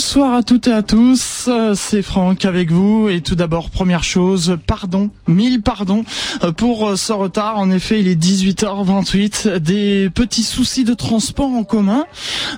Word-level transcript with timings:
Bonsoir 0.00 0.32
à 0.32 0.42
toutes 0.42 0.66
et 0.66 0.72
à 0.72 0.82
tous, 0.82 1.44
euh, 1.48 1.74
c'est 1.76 2.00
Franck 2.00 2.46
avec 2.46 2.70
vous 2.70 3.10
et 3.10 3.20
tout 3.20 3.34
d'abord 3.34 3.68
première 3.68 4.02
chose, 4.02 4.56
pardon, 4.66 5.10
mille 5.28 5.60
pardons 5.60 6.06
euh, 6.42 6.52
pour 6.52 6.88
euh, 6.88 6.96
ce 6.96 7.12
retard. 7.12 7.58
En 7.58 7.70
effet, 7.70 8.00
il 8.00 8.08
est 8.08 8.18
18h28, 8.18 9.58
des 9.58 10.08
petits 10.08 10.42
soucis 10.42 10.84
de 10.84 10.94
transport 10.94 11.50
en 11.50 11.64
commun. 11.64 12.06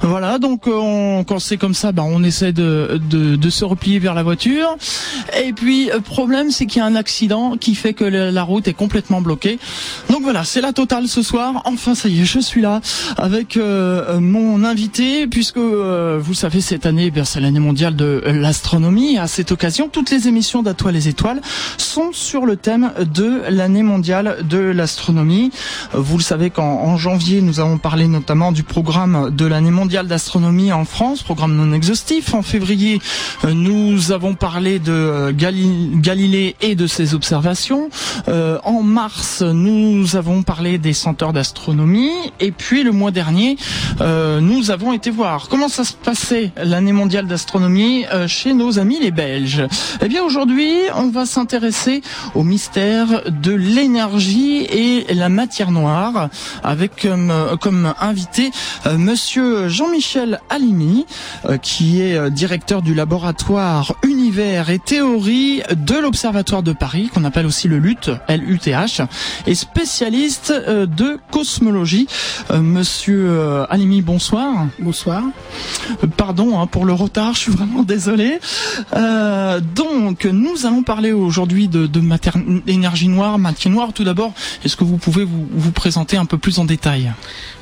Voilà, 0.03 0.39
donc 0.39 0.69
on, 0.69 1.25
quand 1.27 1.41
c'est 1.41 1.57
comme 1.57 1.75
ça, 1.75 1.91
bah, 1.91 2.05
on 2.07 2.23
essaie 2.23 2.53
de, 2.53 3.01
se 3.51 3.65
replier 3.65 3.99
vers 3.99 4.15
la 4.15 4.23
voiture. 4.23 4.77
Et 5.45 5.53
puis 5.53 5.91
problème, 6.05 6.53
c'est 6.53 6.67
qu'il 6.67 6.79
y 6.79 6.83
a 6.85 6.87
un 6.87 6.95
accident 6.95 7.57
qui 7.57 7.75
fait 7.75 7.93
que 7.93 8.05
la 8.05 8.43
route 8.45 8.69
est 8.69 8.73
complètement 8.73 9.21
bloquée. 9.21 9.59
Donc 10.11 10.23
voilà, 10.23 10.45
c'est 10.45 10.61
la 10.61 10.73
totale 10.73 11.09
ce 11.09 11.23
soir. 11.23 11.63
Enfin, 11.65 11.97
ça 11.97 12.09
y 12.09 12.21
est, 12.21 12.25
je 12.25 12.39
suis 12.39 12.61
là 12.61 12.81
avec 13.17 13.57
mon 13.57 14.63
invité 14.63 15.27
puisque 15.27 15.59
vous 15.59 16.35
savez 16.35 16.61
cette 16.61 16.87
année 16.87 17.11
c'est 17.33 17.41
l'année 17.41 17.61
mondiale 17.61 17.97
de 17.97 18.23
l'astronomie. 18.27 19.17
À 19.17 19.27
cette 19.27 19.53
occasion, 19.53 19.89
toutes 19.89 20.11
les 20.11 20.29
émissions 20.29 20.63
d'Atoile 20.63 20.93
les 20.93 21.09
étoiles 21.09 21.41
sont 21.79 22.13
sur 22.13 22.45
le 22.45 22.57
thème 22.57 22.93
de 23.15 23.41
l'année 23.49 23.83
mondiale 23.83 24.45
de 24.47 24.59
l'astronomie. 24.59 25.51
Vous 25.95 26.19
le 26.19 26.23
savez 26.23 26.51
qu'en 26.51 26.99
janvier, 26.99 27.41
nous 27.41 27.59
avons 27.59 27.79
parlé 27.79 28.07
notamment 28.07 28.53
du 28.53 28.65
programme 28.65 29.31
de 29.35 29.47
l'année 29.47 29.71
mondiale 29.71 30.09
d'astronomie 30.09 30.73
en 30.73 30.85
France, 30.85 31.23
programme 31.23 31.57
non 31.57 31.73
exhaustif. 31.73 32.35
En 32.35 32.43
février, 32.43 33.01
nous 33.51 34.13
avons 34.13 34.35
parlé 34.35 34.79
de 34.79 35.31
Galilée 35.31 36.55
et 36.61 36.75
de 36.75 36.87
ses 36.87 37.15
observations. 37.15 37.89
Euh, 38.29 38.59
en 38.65 38.83
mars, 38.83 39.41
nous 39.41 40.17
avons 40.17 40.43
parlé 40.43 40.77
des 40.77 40.93
senteurs 40.93 41.33
d'astronomie. 41.33 42.11
Et 42.41 42.51
puis 42.53 42.83
le 42.83 42.93
mois 42.93 43.11
dernier, 43.11 43.57
euh, 44.03 44.41
nous 44.41 44.71
avons 44.71 44.93
été 44.93 45.11
voir 45.11 45.49
comment 45.49 45.69
ça 45.69 45.85
se 45.85 45.95
passait 45.95 46.53
l'année 46.63 46.93
mondiale 46.93 47.12
mondiale 47.13 47.27
d'astronomie 47.27 48.07
euh, 48.11 48.27
chez 48.27 48.55
nos 48.55 48.79
amis 48.79 48.99
les 48.99 49.11
Belges. 49.11 49.67
Eh 50.01 50.09
bien 50.09 50.23
aujourd'hui, 50.23 50.73
on 50.95 51.11
va 51.11 51.27
s'intéresser 51.27 52.01
au 52.35 52.43
mystère 52.43 53.31
de 53.31 53.53
l'énergie 53.53 54.63
et 54.63 55.13
la 55.13 55.29
matière 55.29 55.73
noire 55.73 56.31
avec 56.65 57.03
comme, 57.03 57.31
euh, 57.31 57.59
comme 57.59 57.93
invité 58.01 58.51
euh, 58.87 58.97
monsieur 58.97 59.69
Jean-Michel 59.69 60.41
Alimi 60.49 61.05
qui 61.61 62.01
est 62.01 62.31
directeur 62.31 62.81
du 62.81 62.95
laboratoire 62.95 63.95
Univers 64.05 64.71
et 64.71 64.79
théorie 64.79 65.61
de 65.71 65.97
l'Observatoire 65.97 66.63
de 66.63 66.73
Paris 66.73 67.11
qu'on 67.13 67.25
appelle 67.25 67.45
aussi 67.45 67.69
le 67.69 67.79
LUT, 67.79 68.09
LUTH 68.31 69.03
et 69.47 69.55
spécialiste 69.55 70.51
de 70.53 71.19
cosmologie. 71.31 72.07
Monsieur 72.55 73.67
Alimi, 73.69 74.01
bonsoir. 74.01 74.67
Bonsoir. 74.79 75.25
Pardon 76.17 76.59
hein, 76.59 76.67
pour 76.67 76.87
le 76.87 76.93
retard, 77.03 77.35
je 77.35 77.41
suis 77.41 77.53
vraiment 77.53 77.83
désolé. 77.83 78.39
Euh, 78.95 79.61
donc, 79.61 80.25
nous 80.25 80.67
allons 80.67 80.83
parler 80.83 81.13
aujourd'hui 81.13 81.69
de, 81.69 81.87
de 81.87 82.03
énergie 82.67 83.09
noire, 83.09 83.39
matière 83.39 83.73
noire. 83.73 83.93
Tout 83.93 84.05
d'abord, 84.05 84.33
est-ce 84.65 84.77
que 84.77 84.85
vous 84.85 84.99
pouvez 84.99 85.25
vous, 85.25 85.47
vous, 85.51 85.73
présenter 85.73 86.17
un 86.17 86.27
peu 86.27 86.39
plus 86.39 86.59
en 86.59 86.65
détail? 86.65 87.13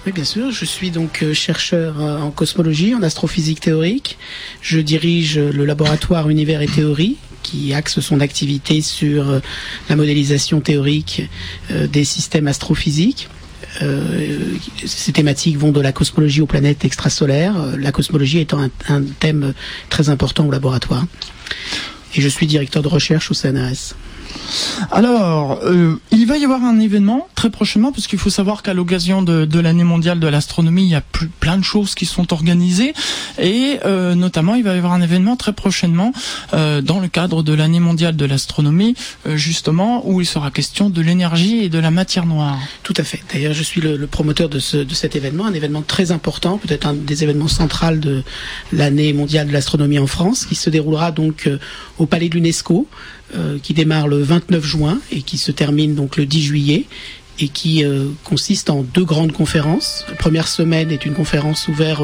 Oui, 0.06 0.12
bien 0.12 0.24
sûr. 0.24 0.50
Je 0.50 0.64
suis 0.64 0.90
donc 0.90 1.22
euh, 1.22 1.34
chercheur 1.34 2.00
euh, 2.00 2.20
en 2.20 2.30
cosmologie, 2.30 2.94
en 2.94 3.02
astrophysique 3.02 3.60
théorique. 3.60 4.18
Je 4.60 4.80
dirige 4.80 5.38
le 5.38 5.64
laboratoire 5.64 6.28
Univers 6.30 6.62
et 6.62 6.68
Théorie 6.68 7.16
qui 7.42 7.72
axe 7.72 8.00
son 8.00 8.20
activité 8.20 8.82
sur 8.82 9.40
la 9.88 9.96
modélisation 9.96 10.60
théorique 10.60 11.22
des 11.70 12.04
systèmes 12.04 12.46
astrophysiques. 12.46 13.30
Euh, 13.82 14.56
ces 14.84 15.12
thématiques 15.12 15.56
vont 15.56 15.70
de 15.70 15.80
la 15.80 15.92
cosmologie 15.92 16.40
aux 16.40 16.46
planètes 16.46 16.84
extrasolaires, 16.84 17.56
euh, 17.56 17.76
la 17.76 17.92
cosmologie 17.92 18.40
étant 18.40 18.68
un, 18.88 19.02
thème 19.20 19.54
très 19.88 20.08
important 20.08 20.46
au 20.46 20.50
laboratoire. 20.50 21.06
Et 22.14 22.20
je 22.20 22.28
suis 22.28 22.46
directeur 22.46 22.82
de 22.82 22.88
recherche 22.88 23.30
au 23.30 23.34
CNRS. 23.34 23.94
Alors, 24.90 25.60
euh, 25.64 25.96
il 26.10 26.26
va 26.26 26.36
y 26.36 26.44
avoir 26.44 26.62
un 26.64 26.78
événement 26.78 27.28
très 27.34 27.50
prochainement, 27.50 27.92
parce 27.92 28.06
qu'il 28.06 28.18
faut 28.18 28.30
savoir 28.30 28.62
qu'à 28.62 28.74
l'occasion 28.74 29.22
de, 29.22 29.60
l'année 29.60 29.84
mondiale 29.84 30.20
de 30.20 30.26
l'astronomie, 30.26 30.84
il 30.84 30.90
y 30.90 30.94
a 30.94 31.02
plein 31.40 31.58
de 31.58 31.64
choses 31.64 31.94
qui 31.94 32.06
sont 32.06 32.32
organisées, 32.32 32.92
et 33.38 33.78
euh, 33.84 34.14
notamment 34.14 34.54
il 34.54 34.64
va 34.64 34.74
y 34.74 34.78
avoir 34.78 34.92
un 34.92 35.02
événement 35.02 35.36
très 35.36 35.52
prochainement 35.52 36.12
euh, 36.54 36.82
dans 36.82 37.00
le 37.00 37.08
cadre 37.08 37.42
de 37.42 37.52
l'année 37.52 37.80
mondiale 37.80 38.16
de 38.16 38.24
l'astronomie, 38.24 38.94
justement, 39.34 40.02
où 40.08 40.20
il 40.20 40.26
sera 40.26 40.50
question 40.50 40.90
de 40.90 41.00
l'énergie 41.00 41.64
et 41.64 41.68
de 41.68 41.78
la 41.78 41.90
matière 41.90 42.26
noire. 42.26 42.58
Tout 42.82 42.94
à 42.96 43.04
fait. 43.04 43.22
D'ailleurs, 43.32 43.54
je 43.54 43.62
suis 43.62 43.80
le, 43.80 44.06
promoteur 44.06 44.48
de, 44.48 44.58
de 44.58 44.94
cet 44.94 45.16
événement, 45.16 45.46
un 45.46 45.54
événement 45.54 45.82
très 45.82 46.12
important, 46.12 46.58
peut-être 46.58 46.86
un 46.86 46.94
des 46.94 47.22
événements 47.22 47.48
centraux 47.48 47.70
de 47.96 48.22
l'année 48.72 49.12
mondiale 49.12 49.48
de 49.48 49.52
l'astronomie 49.52 49.98
en 49.98 50.06
France, 50.06 50.44
qui 50.44 50.54
se 50.54 50.70
déroulera 50.70 51.12
donc 51.12 51.48
au 51.98 52.06
Palais 52.06 52.28
de 52.28 52.34
l'UNESCO. 52.34 52.86
Euh, 53.36 53.58
qui 53.62 53.74
démarre 53.74 54.08
le 54.08 54.20
29 54.20 54.64
juin 54.64 54.98
et 55.12 55.22
qui 55.22 55.38
se 55.38 55.52
termine 55.52 55.94
donc 55.94 56.16
le 56.16 56.26
10 56.26 56.42
juillet 56.42 56.86
et 57.38 57.46
qui 57.46 57.84
euh, 57.84 58.06
consiste 58.24 58.70
en 58.70 58.82
deux 58.82 59.04
grandes 59.04 59.30
conférences. 59.30 60.04
La 60.08 60.16
première 60.16 60.48
semaine 60.48 60.90
est 60.90 61.06
une 61.06 61.14
conférence 61.14 61.68
ouverte 61.68 62.02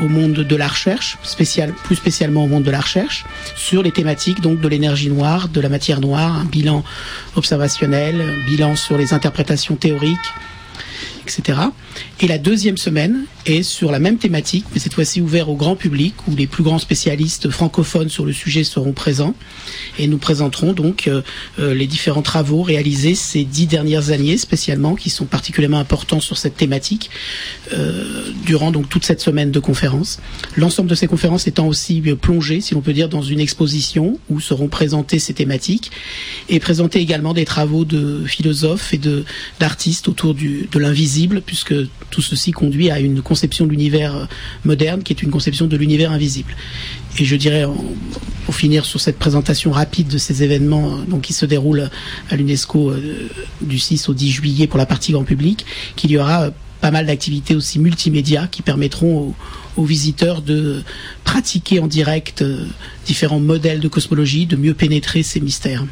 au 0.00 0.08
monde 0.08 0.32
de 0.32 0.56
la 0.56 0.68
recherche, 0.68 1.18
plus 1.84 1.96
spécialement 1.96 2.44
au 2.44 2.46
monde 2.46 2.62
de 2.62 2.70
la 2.70 2.80
recherche, 2.80 3.26
sur 3.54 3.82
les 3.82 3.92
thématiques 3.92 4.40
donc 4.40 4.58
de 4.60 4.68
l'énergie 4.68 5.10
noire, 5.10 5.48
de 5.48 5.60
la 5.60 5.68
matière 5.68 6.00
noire, 6.00 6.36
un 6.36 6.46
bilan 6.46 6.84
observationnel, 7.34 8.22
un 8.22 8.50
bilan 8.50 8.76
sur 8.76 8.96
les 8.96 9.12
interprétations 9.12 9.76
théoriques, 9.76 10.32
etc. 11.28 11.58
Et 12.20 12.28
la 12.28 12.38
deuxième 12.38 12.76
semaine 12.76 13.24
est 13.46 13.62
sur 13.62 13.92
la 13.92 13.98
même 13.98 14.18
thématique, 14.18 14.64
mais 14.72 14.80
cette 14.80 14.94
fois-ci 14.94 15.20
ouvert 15.20 15.48
au 15.48 15.54
grand 15.54 15.76
public, 15.76 16.14
où 16.28 16.34
les 16.34 16.46
plus 16.46 16.62
grands 16.62 16.78
spécialistes 16.78 17.50
francophones 17.50 18.08
sur 18.08 18.24
le 18.24 18.32
sujet 18.32 18.64
seront 18.64 18.92
présents. 18.92 19.34
Et 19.98 20.06
nous 20.06 20.18
présenterons 20.18 20.72
donc 20.72 21.06
euh, 21.06 21.22
euh, 21.58 21.74
les 21.74 21.86
différents 21.86 22.22
travaux 22.22 22.62
réalisés 22.62 23.14
ces 23.14 23.44
dix 23.44 23.66
dernières 23.66 24.10
années, 24.10 24.36
spécialement, 24.36 24.94
qui 24.94 25.10
sont 25.10 25.26
particulièrement 25.26 25.78
importants 25.78 26.20
sur 26.20 26.38
cette 26.38 26.56
thématique, 26.56 27.10
euh, 27.72 28.30
durant 28.44 28.70
donc 28.70 28.88
toute 28.88 29.04
cette 29.04 29.20
semaine 29.20 29.50
de 29.50 29.60
conférences. 29.60 30.18
L'ensemble 30.56 30.88
de 30.88 30.94
ces 30.94 31.06
conférences 31.06 31.46
étant 31.46 31.66
aussi 31.66 32.02
plongé, 32.20 32.60
si 32.60 32.74
l'on 32.74 32.80
peut 32.80 32.92
dire, 32.92 33.08
dans 33.08 33.22
une 33.22 33.40
exposition 33.40 34.18
où 34.28 34.40
seront 34.40 34.68
présentées 34.68 35.18
ces 35.18 35.34
thématiques 35.34 35.90
et 36.48 36.60
présenter 36.60 37.00
également 37.00 37.34
des 37.34 37.44
travaux 37.44 37.84
de 37.84 38.24
philosophes 38.26 38.92
et 38.92 39.00
d'artistes 39.60 40.08
autour 40.08 40.34
de 40.34 40.78
l'invisible, 40.78 41.15
puisque 41.44 41.74
tout 42.10 42.22
ceci 42.22 42.52
conduit 42.52 42.90
à 42.90 43.00
une 43.00 43.22
conception 43.22 43.66
de 43.66 43.70
l'univers 43.70 44.14
euh, 44.14 44.24
moderne 44.64 45.02
qui 45.02 45.12
est 45.12 45.22
une 45.22 45.30
conception 45.30 45.66
de 45.66 45.76
l'univers 45.76 46.12
invisible. 46.12 46.54
Et 47.18 47.24
je 47.24 47.36
dirais, 47.36 47.64
pour 48.44 48.54
finir 48.54 48.84
sur 48.84 49.00
cette 49.00 49.18
présentation 49.18 49.70
rapide 49.70 50.08
de 50.08 50.18
ces 50.18 50.42
événements 50.42 50.92
euh, 50.92 51.02
donc, 51.08 51.22
qui 51.22 51.32
se 51.32 51.46
déroulent 51.46 51.90
à 52.30 52.36
l'UNESCO 52.36 52.90
euh, 52.90 53.28
du 53.60 53.78
6 53.78 54.08
au 54.08 54.14
10 54.14 54.30
juillet 54.30 54.66
pour 54.66 54.78
la 54.78 54.86
partie 54.86 55.12
grand 55.12 55.24
public, 55.24 55.64
qu'il 55.96 56.10
y 56.10 56.18
aura 56.18 56.50
pas 56.80 56.90
mal 56.90 57.06
d'activités 57.06 57.54
aussi 57.54 57.78
multimédia 57.78 58.46
qui 58.48 58.60
permettront 58.62 59.34
aux, 59.76 59.84
visiteurs 59.84 60.42
de 60.42 60.82
pratiquer 61.24 61.80
en 61.80 61.86
direct 61.86 62.44
différents 63.06 63.40
modèles 63.40 63.80
de 63.80 63.88
cosmologie, 63.88 64.46
de 64.46 64.56
mieux 64.56 64.74
pénétrer 64.74 65.22
ces 65.22 65.40
mystères. 65.40 65.84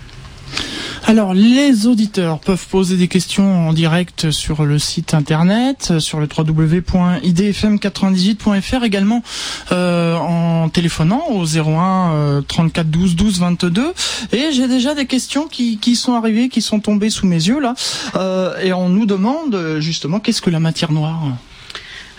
Alors, 1.07 1.35
les 1.35 1.87
auditeurs 1.87 2.39
peuvent 2.39 2.67
poser 2.67 2.97
des 2.97 3.09
questions 3.09 3.69
en 3.69 3.75
direct 3.75 4.31
sur 4.31 4.65
le 4.65 4.79
site 4.79 5.13
internet, 5.13 5.99
sur 5.99 6.19
le 6.19 6.27
www.idfm98.fr, 6.27 8.85
également 8.85 9.23
euh, 9.71 10.17
en 10.17 10.71
téléphonant 10.71 11.25
au 11.31 11.45
01 11.45 12.43
34 12.49 12.89
12 12.89 13.17
12 13.17 13.39
22. 13.39 13.93
Et 14.33 14.51
j'ai 14.53 14.67
déjà 14.67 14.95
des 14.95 15.05
questions 15.05 15.47
qui, 15.47 15.77
qui 15.77 15.95
sont 15.95 16.15
arrivées, 16.15 16.49
qui 16.49 16.63
sont 16.63 16.81
tombées 16.81 17.11
sous 17.11 17.27
mes 17.27 17.49
yeux 17.49 17.61
là, 17.61 17.75
euh, 18.15 18.59
et 18.63 18.73
on 18.73 18.89
nous 18.89 19.05
demande 19.05 19.77
justement 19.81 20.21
qu'est-ce 20.21 20.41
que 20.41 20.49
la 20.49 20.61
matière 20.61 20.91
noire? 20.91 21.21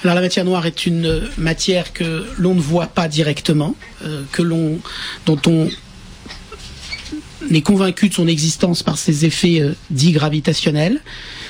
Alors 0.03 0.13
la 0.13 0.21
matière 0.21 0.45
noire 0.45 0.67
est 0.67 0.85
une 0.85 1.23
matière 1.39 1.91
que 1.91 2.27
l'on 2.37 2.53
ne 2.53 2.59
voit 2.59 2.85
pas 2.85 3.07
directement, 3.07 3.73
euh, 4.03 4.21
que 4.31 4.43
l'on, 4.43 4.77
dont 5.25 5.39
on 5.47 5.69
est 7.53 7.61
convaincu 7.61 8.09
de 8.09 8.13
son 8.13 8.27
existence 8.27 8.83
par 8.83 8.97
ses 8.97 9.25
effets 9.25 9.61
euh, 9.61 9.73
dits 9.89 10.11
gravitationnels, 10.11 11.01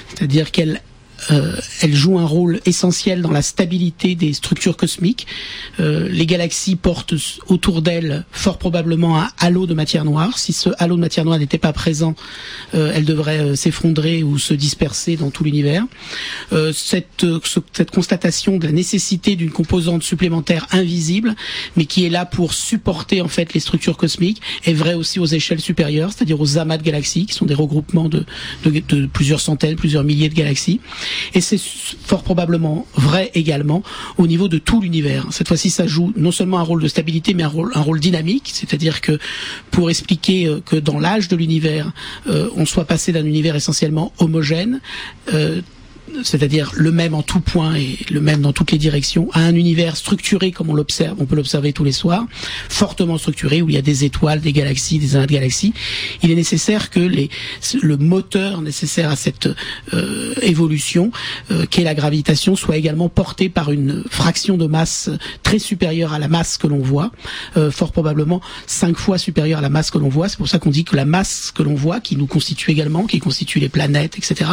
c'est-à-dire 0.10 0.52
qu'elle 0.52 0.82
elle 1.30 1.96
joue 1.96 2.20
un 2.20 2.26
rôle 2.26 2.60
essentiel 2.66 3.22
dans 3.22 3.32
la 3.32 3.42
stabilité 3.42 4.16
des 4.16 4.34
structures 4.34 4.78
cosmiques. 4.78 5.28
Euh, 5.80 6.08
les 6.10 6.26
galaxies 6.26 6.76
portent 6.76 7.14
autour 7.48 7.82
d'elles 7.82 8.26
fort 8.32 8.58
probablement 8.58 9.20
un 9.20 9.30
halo 9.40 9.66
de 9.66 9.74
matière 9.74 10.06
noire. 10.06 10.38
Si 10.38 10.54
ce 10.54 10.70
halo 10.78 10.96
de 10.96 11.02
matière 11.02 11.26
noire 11.26 11.40
n'était 11.40 11.58
pas 11.58 11.74
présent, 11.74 12.16
euh, 12.74 12.92
elle 12.94 13.06
devrait 13.06 13.40
euh, 13.40 13.56
s'effondrer 13.56 14.24
ou 14.24 14.38
se 14.38 14.54
disperser 14.54 15.16
dans 15.16 15.32
tout 15.32 15.44
l'univers. 15.44 15.84
Euh, 16.54 16.72
cette, 16.74 17.24
euh, 17.24 17.40
cette 17.74 17.92
constatation 17.92 18.58
de 18.58 18.66
la 18.66 18.72
nécessité 18.72 19.36
d'une 19.36 19.52
composante 19.52 20.04
supplémentaire 20.04 20.68
invisible, 20.72 21.36
mais 21.76 21.86
qui 21.86 22.06
est 22.06 22.10
là 22.10 22.26
pour 22.26 22.54
supporter 22.54 23.22
en 23.22 23.28
fait 23.28 23.54
les 23.54 23.60
structures 23.60 23.98
cosmiques, 23.98 24.42
est 24.66 24.74
vraie 24.74 24.96
aussi 24.96 25.20
aux 25.20 25.26
échelles 25.26 25.62
supérieures, 25.62 26.12
c'est-à-dire 26.12 26.40
aux 26.40 26.58
amas 26.58 26.78
de 26.78 26.84
galaxies, 26.84 27.26
qui 27.26 27.34
sont 27.34 27.46
des 27.46 27.54
regroupements 27.54 28.10
de, 28.10 28.26
de, 28.64 28.82
de 28.88 29.06
plusieurs 29.08 29.42
centaines, 29.42 29.76
plusieurs 29.76 30.04
milliers 30.04 30.30
de 30.30 30.36
galaxies. 30.36 30.80
Et 31.34 31.42
c'est 31.42 31.60
fort 31.60 32.24
probablement 32.24 32.86
vrai 32.96 33.32
également 33.34 33.84
au 34.18 34.28
niveau 34.28 34.48
de 34.48 34.58
tout 34.58 34.82
l'univers. 34.82 35.28
Cette 35.32 35.48
fois-ci, 35.48 35.70
ça 35.70 35.88
joue 35.88 36.14
non 36.16 36.32
seulement 36.32 36.60
un 36.60 36.64
rôle 36.64 36.82
de 36.82 36.88
stabilité, 36.88 37.34
mais 37.34 37.44
un 37.44 37.48
rôle, 37.48 37.72
un 37.76 37.82
rôle 37.82 38.00
dynamique, 38.00 38.52
c'est-à-dire 38.54 39.02
que 39.02 39.20
pour 39.72 39.90
expliquer 39.90 40.48
euh, 40.48 40.62
que 40.66 40.76
dans 40.76 41.00
l'âge 41.00 41.28
de 41.28 41.36
l'univers, 41.36 41.92
euh, 42.28 42.50
on 42.56 42.66
soit 42.66 42.86
passé 42.86 43.12
d'un 43.12 43.26
univers 43.26 43.56
essentiellement 43.56 44.14
homogène, 44.20 44.82
euh, 45.34 45.62
c'est-à-dire 46.24 46.72
le 46.76 46.92
même 46.92 47.14
en 47.14 47.22
tout 47.22 47.40
point 47.40 47.76
et 47.76 47.98
le 48.10 48.22
même 48.22 48.42
dans 48.42 48.54
toutes 48.54 48.72
les 48.72 48.78
directions, 48.78 49.30
à 49.34 49.42
un 49.42 49.56
univers 49.56 49.98
structuré 49.98 50.52
comme 50.52 50.70
on 50.70 50.74
l'observe, 50.74 51.16
on 51.20 51.26
peut 51.26 51.36
l'observer 51.36 51.74
tous 51.74 51.84
les 51.84 51.92
soirs, 51.92 52.26
fortement 52.70 53.18
structuré 53.18 53.62
où 53.62 53.70
il 53.70 53.76
y 53.76 53.78
a 53.78 53.82
des 53.82 54.06
étoiles, 54.06 54.42
des 54.42 54.54
galaxies, 54.54 55.00
des 55.00 55.20
de 55.20 55.26
galaxies. 55.26 55.74
Il 56.24 56.32
est 56.32 56.36
nécessaire 56.36 56.90
que 56.90 57.00
les, 57.00 57.30
le 57.82 57.98
moteur 57.98 58.62
nécessaire 58.62 59.10
à 59.10 59.16
cette 59.16 59.50
euh, 59.94 60.34
évolution, 60.42 61.12
euh, 61.52 61.66
qu'est 61.70 61.84
la 61.84 61.96
gravitation, 61.96 62.56
soit 62.56 62.78
également 62.78 63.10
porté 63.10 63.50
par 63.50 63.72
une 63.72 64.04
fraction 64.10 64.58
de 64.58 64.68
masse 64.68 65.10
très 65.44 65.60
supérieure 65.60 66.14
à 66.14 66.20
la 66.20 66.28
masse 66.28 66.58
que 66.58 66.68
l'on 66.68 66.80
voit, 66.80 67.12
euh, 67.58 67.72
fort 67.72 67.92
probablement 67.92 68.42
cinq 68.68 68.98
fois 68.98 69.18
supérieure 69.18 69.60
à 69.60 69.62
la 69.62 69.70
masse 69.70 69.92
que 69.92 69.98
l'on 69.98 70.10
voit. 70.10 70.30
C'est 70.30 70.38
pour 70.38 70.48
ça 70.48 70.60
qu'on 70.60 70.70
dit 70.70 70.84
que 70.84 70.96
la 70.96 71.06
masse 71.06 71.52
que 71.52 71.64
l'on 71.64 71.76
voit, 71.76 72.00
qui 72.00 72.16
nous 72.16 72.28
constitue 72.28 72.72
également, 72.72 73.06
qui 73.06 73.20
constitue 73.20 73.60
les 73.60 73.70
planètes, 73.70 74.18
etc., 74.18 74.52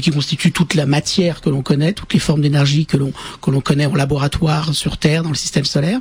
qui 0.00 0.10
constitue 0.10 0.52
toute 0.56 0.72
la 0.72 0.86
matière 0.86 1.42
que 1.42 1.50
l'on 1.50 1.60
connaît, 1.60 1.92
toutes 1.92 2.14
les 2.14 2.18
formes 2.18 2.40
d'énergie 2.40 2.86
que 2.86 2.96
l'on 2.96 3.12
que 3.42 3.50
l'on 3.50 3.60
connaît 3.60 3.84
en 3.84 3.94
laboratoire 3.94 4.74
sur 4.74 4.96
Terre, 4.96 5.22
dans 5.22 5.28
le 5.28 5.34
système 5.34 5.66
solaire, 5.66 6.00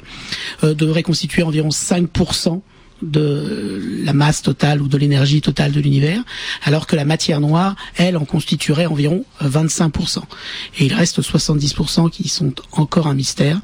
euh, 0.63 0.73
devrait 0.73 1.03
constituer 1.03 1.43
environ 1.43 1.67
5% 1.67 2.61
de 3.01 3.81
la 4.05 4.13
masse 4.13 4.41
totale 4.41 4.81
ou 4.81 4.87
de 4.87 4.97
l'énergie 4.97 5.41
totale 5.41 5.73
de 5.73 5.81
l'univers, 5.81 6.23
alors 6.63 6.87
que 6.87 6.95
la 6.95 7.03
matière 7.03 7.41
noire, 7.41 7.75
elle, 7.97 8.15
en 8.15 8.23
constituerait 8.23 8.85
environ 8.85 9.25
25%. 9.43 10.19
Et 10.79 10.85
il 10.85 10.93
reste 10.93 11.21
70% 11.21 12.09
qui 12.09 12.29
sont 12.29 12.53
encore 12.71 13.07
un 13.07 13.13
mystère, 13.13 13.59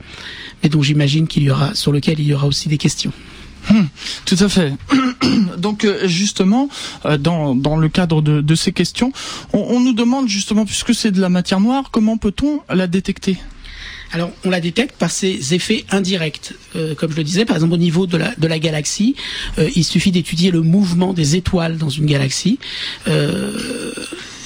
mais 0.62 0.68
dont 0.68 0.82
j'imagine 0.82 1.26
qu'il 1.26 1.44
y 1.44 1.52
aura, 1.52 1.74
sur 1.74 1.94
lequel 1.94 2.20
il 2.20 2.26
y 2.26 2.34
aura 2.34 2.48
aussi 2.48 2.68
des 2.68 2.78
questions. 2.78 3.14
Hum, 3.70 3.88
tout 4.26 4.38
à 4.40 4.50
fait. 4.50 4.74
Donc 5.58 5.86
euh, 5.86 6.08
justement, 6.08 6.70
euh, 7.06 7.18
dans, 7.18 7.54
le 7.54 7.90
cadre 7.90 8.22
de, 8.22 8.56
ces 8.56 8.72
questions, 8.72 9.12
on, 9.54 9.80
nous 9.80 9.94
demande 9.94 10.28
justement, 10.28 10.66
puisque 10.66 10.94
c'est 10.94 11.12
de 11.12 11.22
la 11.22 11.30
matière 11.30 11.60
noire, 11.60 11.90
comment 11.92 12.18
peut-on 12.18 12.62
la 12.70 12.88
détecter? 12.88 13.38
Alors, 14.14 14.32
on 14.44 14.50
la 14.50 14.60
détecte 14.60 14.98
par 14.98 15.10
ses 15.10 15.54
effets 15.54 15.86
indirects. 15.90 16.54
Euh, 16.76 16.96
comme 16.96 17.12
je 17.12 17.18
le 17.18 17.24
disais, 17.24 17.46
par 17.46 17.56
exemple, 17.56 17.74
au 17.76 17.78
niveau 17.78 18.08
de 18.08 18.18
la, 18.18 18.60
galaxie, 18.60 19.16
il 19.58 19.86
suffit 19.86 20.12
d'étudier 20.12 20.52
le 20.52 20.62
mouvement 20.62 21.14
des 21.14 21.38
étoiles 21.38 21.78
dans 21.78 21.88
une 21.90 22.06
galaxie. 22.06 22.60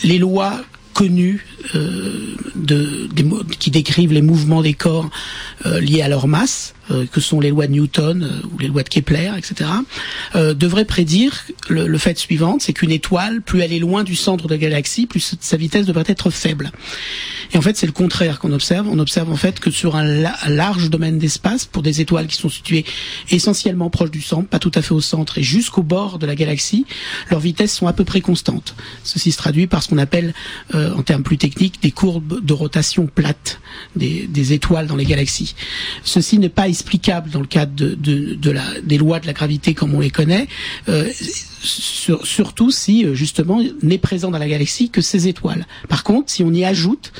Les 0.03 0.19
lois 0.19 0.61
connues 0.93 1.47
qui 3.59 3.71
décrivent 3.71 4.13
les 4.13 4.21
mouvements 4.21 4.61
des 4.61 4.75
corps 4.75 5.09
liés 5.65 6.03
à 6.03 6.09
leur 6.09 6.27
masse, 6.27 6.74
que 7.11 7.19
sont 7.19 7.39
les 7.39 7.49
lois 7.49 7.67
de 7.67 7.71
Newton 7.71 8.41
ou 8.51 8.59
les 8.59 8.67
lois 8.67 8.83
de 8.83 8.89
Kepler, 8.89 9.31
etc., 9.37 9.69
devraient 10.33 10.85
prédire 10.85 11.43
le, 11.69 11.97
fait 11.97 12.17
suivant, 12.17 12.57
c'est 12.59 12.73
qu'une 12.73 12.91
étoile, 12.91 13.41
plus 13.41 13.61
elle 13.61 13.73
est 13.73 13.79
loin 13.79 14.03
du 14.03 14.15
centre 14.15 14.47
de 14.47 14.53
la 14.53 14.57
galaxie, 14.57 15.05
plus 15.05 15.35
sa 15.39 15.57
vitesse 15.57 15.85
devrait 15.85 16.03
être 16.07 16.29
faible. 16.29 16.71
Et 17.53 17.57
en 17.57 17.61
fait, 17.61 17.77
c'est 17.77 17.85
le 17.85 17.91
contraire 17.91 18.39
qu'on 18.39 18.51
observe. 18.51 18.87
On 18.89 18.99
observe 18.99 19.31
en 19.31 19.35
fait 19.35 19.59
que 19.59 19.71
sur 19.71 19.95
un, 19.95 20.03
la, 20.03 20.35
un 20.43 20.49
large 20.49 20.89
domaine 20.89 21.17
d'espace, 21.17 21.65
pour 21.65 21.83
des 21.83 22.01
étoiles 22.01 22.27
qui 22.27 22.35
sont 22.35 22.49
situées 22.49 22.85
essentiellement 23.29 23.89
proches 23.89 24.11
du 24.11 24.21
centre, 24.21 24.47
pas 24.47 24.59
tout 24.59 24.71
à 24.75 24.81
fait 24.81 24.93
au 24.93 25.01
centre, 25.01 25.37
et 25.37 25.43
jusqu'au 25.43 25.83
bord 25.83 26.19
de 26.19 26.25
la 26.25 26.35
galaxie, 26.35 26.85
leurs 27.29 27.39
vitesses 27.39 27.73
sont 27.73 27.87
à 27.87 27.93
peu 27.93 28.03
près 28.03 28.21
constantes. 28.21 28.75
Ceci 29.03 29.31
se 29.31 29.37
traduit 29.37 29.67
par 29.67 29.83
ce 29.83 29.89
qu'on 29.89 29.97
appelle, 29.97 30.33
euh, 30.73 30.93
en 30.93 31.03
termes 31.03 31.23
plus 31.23 31.37
techniques, 31.37 31.81
des 31.81 31.91
courbes 31.91 32.43
de 32.43 32.53
rotation 32.53 33.07
plates 33.07 33.59
des, 33.95 34.27
des 34.27 34.53
étoiles 34.53 34.87
dans 34.87 34.95
les 34.95 35.05
galaxies. 35.05 35.55
Ceci 36.03 36.39
n'est 36.39 36.49
pas 36.49 36.67
explicable 36.75 37.29
dans 37.29 37.39
le 37.39 37.47
cadre 37.47 37.73
des 37.73 38.97
lois 38.97 39.19
de 39.19 39.27
la 39.27 39.33
gravité 39.33 39.73
comme 39.73 39.93
on 39.93 40.01
les 40.01 40.11
connaît. 40.11 40.47
Euh, 40.89 41.09
sur, 41.61 42.25
surtout 42.25 42.69
si 42.69 43.05
justement 43.15 43.61
n'est 43.81 43.97
présent 43.97 44.29
dans 44.29 44.37
la 44.37 44.47
galaxie 44.47 44.89
que 44.89 45.01
ces 45.01 45.27
étoiles. 45.27 45.65
Par 45.89 46.03
contre, 46.03 46.29
si 46.29 46.43
on 46.43 46.51
y 46.51 46.63
ajoute 46.63 47.11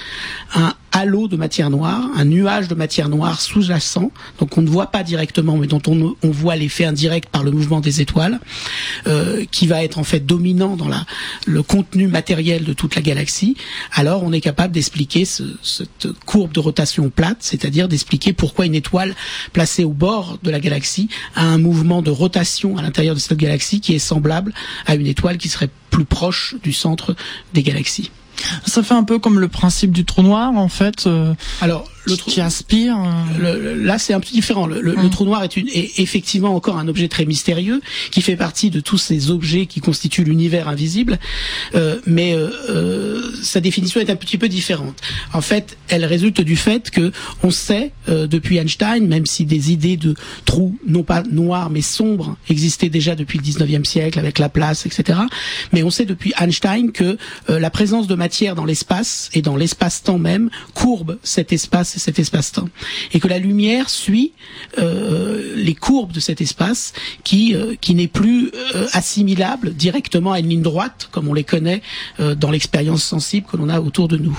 un 0.53 0.73
halo 0.95 1.27
de 1.27 1.35
matière 1.35 1.69
noire, 1.69 2.09
un 2.15 2.23
nuage 2.23 2.69
de 2.69 2.75
matière 2.75 3.09
noire 3.09 3.41
sous-jacent, 3.41 4.11
donc 4.39 4.57
on 4.57 4.61
ne 4.61 4.69
voit 4.69 4.87
pas 4.87 5.03
directement, 5.03 5.57
mais 5.57 5.67
dont 5.67 5.81
on, 5.87 6.15
voit 6.23 6.55
l'effet 6.55 6.85
indirect 6.85 7.27
par 7.29 7.43
le 7.43 7.51
mouvement 7.51 7.81
des 7.81 7.99
étoiles, 7.99 8.39
euh, 9.05 9.43
qui 9.51 9.67
va 9.67 9.83
être 9.83 9.99
en 9.99 10.05
fait 10.05 10.25
dominant 10.25 10.77
dans 10.77 10.87
le 11.45 11.63
contenu 11.63 12.07
matériel 12.07 12.63
de 12.63 12.71
toute 12.71 12.95
la 12.95 13.01
galaxie, 13.01 13.57
alors 13.91 14.23
on 14.23 14.31
est 14.31 14.39
capable 14.39 14.73
d'expliquer 14.73 15.25
ce, 15.25 15.43
cette 15.61 16.13
courbe 16.25 16.53
de 16.53 16.61
rotation 16.61 17.09
plate, 17.09 17.39
c'est-à-dire 17.41 17.89
d'expliquer 17.89 18.31
pourquoi 18.31 18.65
une 18.65 18.75
étoile 18.75 19.15
placée 19.51 19.83
au 19.83 19.91
bord 19.91 20.37
de 20.43 20.49
la 20.49 20.61
galaxie 20.61 21.09
a 21.35 21.43
un 21.43 21.57
mouvement 21.57 22.03
de 22.03 22.09
rotation 22.09 22.77
à 22.77 22.81
l'intérieur 22.81 23.15
de 23.15 23.19
cette 23.19 23.37
galaxie 23.37 23.81
qui 23.81 23.95
est 23.95 23.99
semblable 23.99 24.53
à 24.85 24.95
une 24.95 25.07
étoile 25.07 25.37
qui 25.37 25.49
serait 25.49 25.69
plus 25.89 26.05
proche 26.05 26.55
du 26.63 26.71
centre 26.71 27.17
des 27.53 27.63
galaxies. 27.63 28.11
Ça 28.65 28.83
fait 28.83 28.93
un 28.93 29.03
peu 29.03 29.19
comme 29.19 29.39
le 29.39 29.47
principe 29.47 29.91
du 29.91 30.05
trou 30.05 30.21
noir, 30.21 30.51
en 30.55 30.67
fait. 30.67 31.07
Euh, 31.07 31.33
Alors, 31.61 31.87
le 32.05 32.17
trou 32.17 32.31
qui 32.31 32.41
aspire. 32.41 32.97
Le, 33.39 33.75
là, 33.75 33.97
c'est 33.97 34.13
un 34.13 34.19
peu 34.19 34.29
différent. 34.31 34.67
Le, 34.67 34.81
le, 34.81 34.97
hum. 34.97 35.03
le, 35.03 35.09
trou 35.09 35.25
noir 35.25 35.43
est, 35.43 35.57
une, 35.57 35.67
est 35.69 35.99
effectivement 35.99 36.55
encore 36.55 36.77
un 36.77 36.87
objet 36.87 37.07
très 37.07 37.25
mystérieux 37.25 37.81
qui 38.11 38.21
fait 38.21 38.35
partie 38.35 38.69
de 38.69 38.79
tous 38.79 38.97
ces 38.97 39.31
objets 39.31 39.65
qui 39.65 39.81
constituent 39.81 40.23
l'univers 40.23 40.67
invisible, 40.67 41.19
euh, 41.75 41.99
mais 42.05 42.33
euh, 42.33 42.49
euh, 42.69 43.31
sa 43.43 43.59
définition 43.59 43.99
est 43.99 44.09
un 44.09 44.15
petit 44.15 44.37
peu 44.37 44.47
différente. 44.47 44.99
En 45.33 45.41
fait, 45.41 45.77
elle 45.89 46.05
résulte 46.05 46.41
du 46.41 46.55
fait 46.55 46.89
que 46.89 47.11
on 47.43 47.51
sait 47.51 47.91
euh, 48.09 48.27
depuis 48.27 48.57
Einstein, 48.57 49.07
même 49.07 49.25
si 49.25 49.45
des 49.45 49.71
idées 49.71 49.97
de 49.97 50.15
trous 50.45 50.77
non 50.87 51.03
pas 51.03 51.23
noirs 51.23 51.69
mais 51.69 51.81
sombres 51.81 52.37
existaient 52.49 52.89
déjà 52.89 53.15
depuis 53.15 53.39
le 53.39 53.43
19e 53.43 53.85
siècle 53.85 54.19
avec 54.19 54.39
Laplace, 54.39 54.85
etc. 54.85 55.19
Mais 55.73 55.83
on 55.83 55.89
sait 55.89 56.05
depuis 56.05 56.33
Einstein 56.39 56.91
que 56.91 57.17
euh, 57.49 57.59
la 57.59 57.69
présence 57.69 58.07
de 58.07 58.15
matière 58.15 58.55
dans 58.55 58.65
l'espace 58.65 59.29
et 59.33 59.41
dans 59.41 59.55
l'espace-temps 59.55 60.19
même 60.19 60.49
courbe 60.73 61.17
cet 61.23 61.53
espace 61.53 61.94
cet 61.99 62.19
espace-temps 62.19 62.69
et 63.13 63.19
que 63.19 63.27
la 63.27 63.39
lumière 63.39 63.89
suit 63.89 64.33
euh, 64.77 65.53
les 65.55 65.75
courbes 65.75 66.11
de 66.11 66.19
cet 66.19 66.41
espace 66.41 66.93
qui 67.23 67.55
euh, 67.55 67.75
qui 67.79 67.95
n'est 67.95 68.07
plus 68.07 68.51
euh, 68.75 68.87
assimilable 68.93 69.73
directement 69.73 70.31
à 70.31 70.39
une 70.39 70.49
ligne 70.49 70.61
droite 70.61 71.09
comme 71.11 71.27
on 71.27 71.33
les 71.33 71.43
connaît 71.43 71.81
dans 72.37 72.51
l'expérience 72.51 73.03
sensible 73.03 73.47
que 73.49 73.57
l'on 73.57 73.69
a 73.69 73.79
autour 73.79 74.07
de 74.07 74.17
nous. 74.17 74.37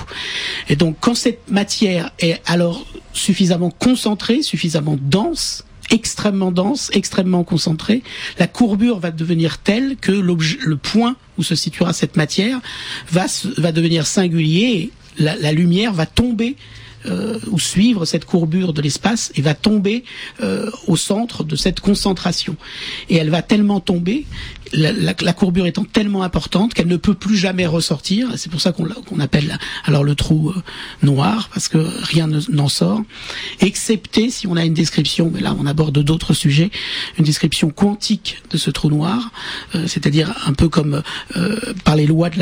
Et 0.69 0.75
donc 0.75 0.97
quand 0.99 1.15
cette 1.15 1.49
matière 1.49 2.11
est 2.19 2.41
alors 2.45 2.85
suffisamment 3.13 3.69
concentrée, 3.69 4.41
suffisamment 4.41 4.97
dense, 4.99 5.63
extrêmement 5.89 6.51
dense, 6.51 6.89
extrêmement 6.93 7.43
concentrée, 7.43 8.03
la 8.39 8.47
courbure 8.47 8.99
va 8.99 9.11
devenir 9.11 9.57
telle 9.59 9.95
que 9.97 10.11
le 10.11 10.77
point 10.77 11.15
où 11.37 11.43
se 11.43 11.55
situera 11.55 11.93
cette 11.93 12.17
matière 12.17 12.59
va, 13.09 13.25
va 13.57 13.71
devenir 13.71 14.05
singulier 14.05 14.61
et 14.63 14.91
la 15.19 15.51
lumière 15.51 15.93
va 15.93 16.05
tomber 16.05 16.55
euh, 17.09 17.39
ou 17.47 17.59
suivre 17.59 18.05
cette 18.05 18.25
courbure 18.25 18.73
de 18.73 18.81
l'espace 18.81 19.31
et 19.35 19.41
va 19.41 19.53
tomber 19.53 20.03
euh, 20.41 20.69
au 20.87 20.97
centre 20.97 21.43
de 21.43 21.55
cette 21.55 21.79
concentration. 21.79 22.55
Et 23.09 23.15
elle 23.15 23.29
va 23.29 23.41
tellement 23.41 23.79
tomber 23.79 24.25
la, 24.73 25.31
courbure 25.31 25.65
étant 25.65 25.85
tellement 25.85 26.23
importante 26.23 26.73
qu'elle 26.73 26.87
ne 26.87 26.97
peut 26.97 27.13
plus 27.13 27.37
jamais 27.37 27.65
ressortir. 27.65 28.29
C'est 28.35 28.51
pour 28.51 28.59
ça 28.59 28.73
qu'on 28.73 28.85
qu 28.85 29.21
appelle 29.21 29.57
alors 29.85 30.03
le 30.03 30.15
trou 30.15 30.49
euh, 30.49 30.61
noir 31.01 31.49
parce 31.53 31.69
que 31.69 31.77
rien 31.77 32.27
n'en 32.49 32.67
sort, 32.67 33.01
excepté 33.61 34.29
si 34.29 34.47
on 34.47 34.57
a 34.57 34.65
une 34.65 34.73
description. 34.73 35.31
Mais 35.33 35.39
là, 35.39 35.55
on 35.57 35.65
aborde 35.65 35.97
d'autres 35.99 36.33
sujets, 36.33 36.71
une 37.17 37.25
description 37.25 37.69
quantique 37.69 38.41
de 38.49 38.57
ce 38.57 38.69
trou 38.69 38.89
noir, 38.89 39.31
c'est-à-dire 39.73 40.33
un 40.45 40.53
peu 40.53 40.69
comme 40.69 41.01
par 41.83 41.95
les 41.95 42.05
lois 42.05 42.29
de 42.29 42.39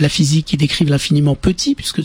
la 0.00 0.08
physique 0.08 0.46
qui 0.46 0.56
décrivent 0.56 0.90
l'infiniment 0.90 1.34
petit, 1.34 1.74
puisque 1.74 2.02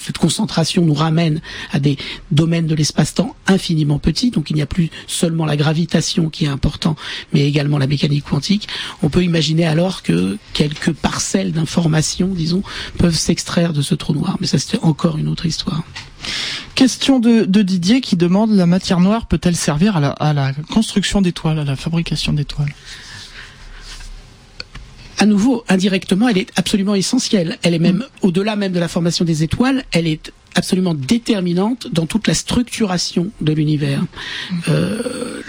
cette 0.00 0.18
concentration 0.18 0.84
nous 0.84 0.94
ramène 0.94 1.31
à 1.70 1.78
des 1.78 1.96
domaines 2.30 2.66
de 2.66 2.74
l'espace-temps 2.74 3.34
infiniment 3.46 3.98
petits. 3.98 4.30
Donc 4.30 4.50
il 4.50 4.56
n'y 4.56 4.62
a 4.62 4.66
plus 4.66 4.90
seulement 5.06 5.46
la 5.46 5.56
gravitation 5.56 6.30
qui 6.30 6.44
est 6.44 6.48
important, 6.48 6.96
mais 7.32 7.46
également 7.46 7.78
la 7.78 7.86
mécanique 7.86 8.24
quantique 8.24 8.68
on 9.02 9.08
peut 9.08 9.22
imaginer 9.22 9.66
alors 9.66 10.02
que 10.02 10.38
quelques 10.52 10.92
parcelles 10.92 11.52
d'informations, 11.52 12.28
disons, 12.28 12.62
peuvent 12.98 13.16
s'extraire 13.16 13.72
de 13.72 13.82
ce 13.82 13.94
trou 13.94 14.14
noir. 14.14 14.36
Mais 14.40 14.46
ça, 14.46 14.58
c'était 14.58 14.82
encore 14.82 15.18
une 15.18 15.28
autre 15.28 15.46
histoire. 15.46 15.82
Question 16.74 17.18
de, 17.18 17.44
de, 17.44 17.62
Didier 17.62 18.00
qui 18.00 18.16
demande 18.16 18.52
la 18.52 18.66
matière 18.66 19.00
noire 19.00 19.26
peut-elle 19.26 19.56
servir 19.56 19.96
à 19.96 20.00
la, 20.00 20.10
à 20.10 20.32
la 20.32 20.52
construction 20.52 21.20
d'étoiles, 21.20 21.58
à 21.58 21.64
la 21.64 21.76
fabrication 21.76 22.32
d'étoiles? 22.32 22.72
À 25.18 25.26
nouveau, 25.26 25.64
indirectement, 25.68 26.28
elle 26.28 26.38
est 26.38 26.50
absolument 26.56 26.94
essentielle. 26.94 27.58
Elle 27.62 27.74
est 27.74 27.78
même, 27.78 27.98
mmh. 27.98 28.06
au-delà 28.22 28.56
même 28.56 28.72
de 28.72 28.80
la 28.80 28.88
formation 28.88 29.24
des 29.24 29.42
étoiles, 29.42 29.84
elle 29.92 30.06
est 30.06 30.32
absolument 30.54 30.94
déterminante 30.94 31.88
dans 31.92 32.06
toute 32.06 32.26
la 32.28 32.34
structuration 32.34 33.30
de 33.40 33.52
l'univers. 33.52 34.02
Euh, 34.68 35.42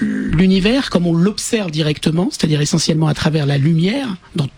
l'univers 0.00 0.90
comme 0.90 1.06
on 1.06 1.14
l'observe 1.14 1.70
directement, 1.70 2.28
c'est-à-dire 2.30 2.60
essentiellement 2.60 3.08
à 3.08 3.14
travers 3.14 3.46
la 3.46 3.58
lumière, 3.58 4.16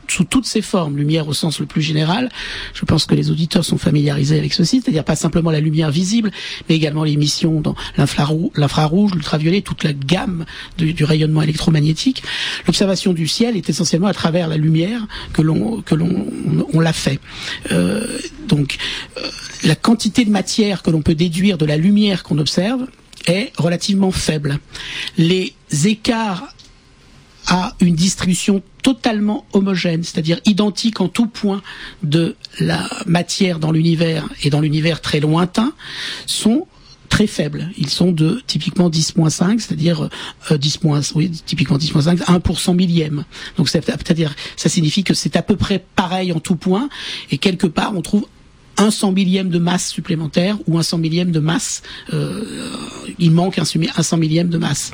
sous 0.09 0.25
toutes 0.25 0.47
ses 0.47 0.63
formes, 0.63 0.97
lumière 0.97 1.29
au 1.29 1.33
sens 1.33 1.61
le 1.61 1.67
plus 1.67 1.83
général. 1.83 2.29
Je 2.75 2.85
pense 2.85 3.07
que 3.07 3.15
les 3.15 3.31
auditeurs 3.31 3.65
sont 3.65 3.79
familiarisés 3.79 4.39
avec 4.39 4.53
ceci, 4.53 4.81
c'est-à-dire 4.83 5.05
pas 5.05 5.17
simplement 5.17 5.51
la 5.51 5.61
lumière 5.61 5.91
visible, 5.91 6.31
mais 6.69 6.75
également 6.75 7.05
l'émission 7.05 7.61
dans 7.61 7.75
l'infrarouge, 7.97 9.13
l'ultraviolet, 9.15 9.63
toute 9.63 9.85
la 9.85 9.93
gamme 9.93 10.45
du, 10.79 10.93
du 10.93 11.05
rayonnement 11.05 11.43
électromagnétique. 11.43 12.23
L'observation 12.67 13.13
du 13.13 13.27
ciel 13.27 13.57
est 13.57 13.69
essentiellement 13.69 14.09
à 14.09 14.15
travers 14.15 14.49
la 14.49 14.57
lumière 14.57 15.07
que 15.33 15.43
l'on 15.43 15.83
que 15.83 15.95
l'on 15.95 16.27
on, 16.73 16.81
l'a 16.81 16.93
fait. 16.93 17.21
Euh, 17.73 18.19
donc 18.49 18.77
euh, 19.17 19.23
la 19.65 19.75
quantité 19.75 20.25
de 20.25 20.31
matière 20.31 20.83
que 20.83 20.91
l'on 20.91 21.03
peut 21.03 21.15
déduire 21.15 21.59
de 21.59 21.67
la 21.67 21.77
lumière 21.77 22.23
qu'on 22.23 22.39
observe 22.39 22.87
est 23.27 23.53
relativement 23.57 24.11
faible. 24.11 24.59
Les 25.17 25.55
écarts 25.85 26.55
à 27.47 27.75
une 27.81 27.95
distribution 27.95 28.63
totalement 28.83 29.47
homogène, 29.53 30.05
c'est-à-dire 30.05 30.41
identique 30.45 31.01
en 31.01 31.09
tout 31.09 31.27
point 31.27 31.63
de 32.03 32.37
la 32.59 32.89
matière 33.07 33.59
dans 33.59 33.73
l'univers 33.73 34.29
et 34.43 34.51
dans 34.51 34.61
l'univers 34.61 35.01
très 35.01 35.21
lointain, 35.21 35.73
sont 36.27 36.67
très 37.09 37.27
faibles. 37.27 37.69
Ils 37.77 37.91
sont 37.91 38.13
de 38.13 38.41
typiquement 38.47 38.89
10-5, 38.89 39.59
c'est-à-dire 39.59 40.09
euh, 40.51 40.59
10 40.59 40.79
oui, 41.17 41.31
typiquement 41.45 41.77
10-5, 41.77 42.23
1 42.27 42.41
pour 42.41 42.61
cent 42.61 42.73
millième. 42.73 43.25
Donc 43.57 43.69
c'est-à-dire 43.69 44.35
ça 44.57 44.69
signifie 44.69 45.03
que 45.03 45.13
c'est 45.13 45.37
à 45.37 45.43
peu 45.43 45.57
près 45.57 45.85
pareil 45.97 46.33
en 46.33 46.41
tout 46.41 46.57
point 46.57 46.89
et 47.31 47.39
quelque 47.39 47.67
part 47.67 47.93
on 47.97 48.03
trouve 48.03 48.27
un 48.81 48.91
cent 48.91 49.13
millième 49.13 49.51
de 49.51 49.59
masse 49.59 49.91
supplémentaire 49.91 50.57
ou 50.67 50.79
un 50.79 50.83
cent 50.83 50.97
millième 50.97 51.31
de 51.31 51.39
masse, 51.39 51.83
euh, 52.15 52.43
il 53.19 53.31
manque 53.31 53.59
un, 53.59 53.65
un 53.97 54.03
cent 54.03 54.17
millième 54.17 54.49
de 54.49 54.57
masse. 54.57 54.93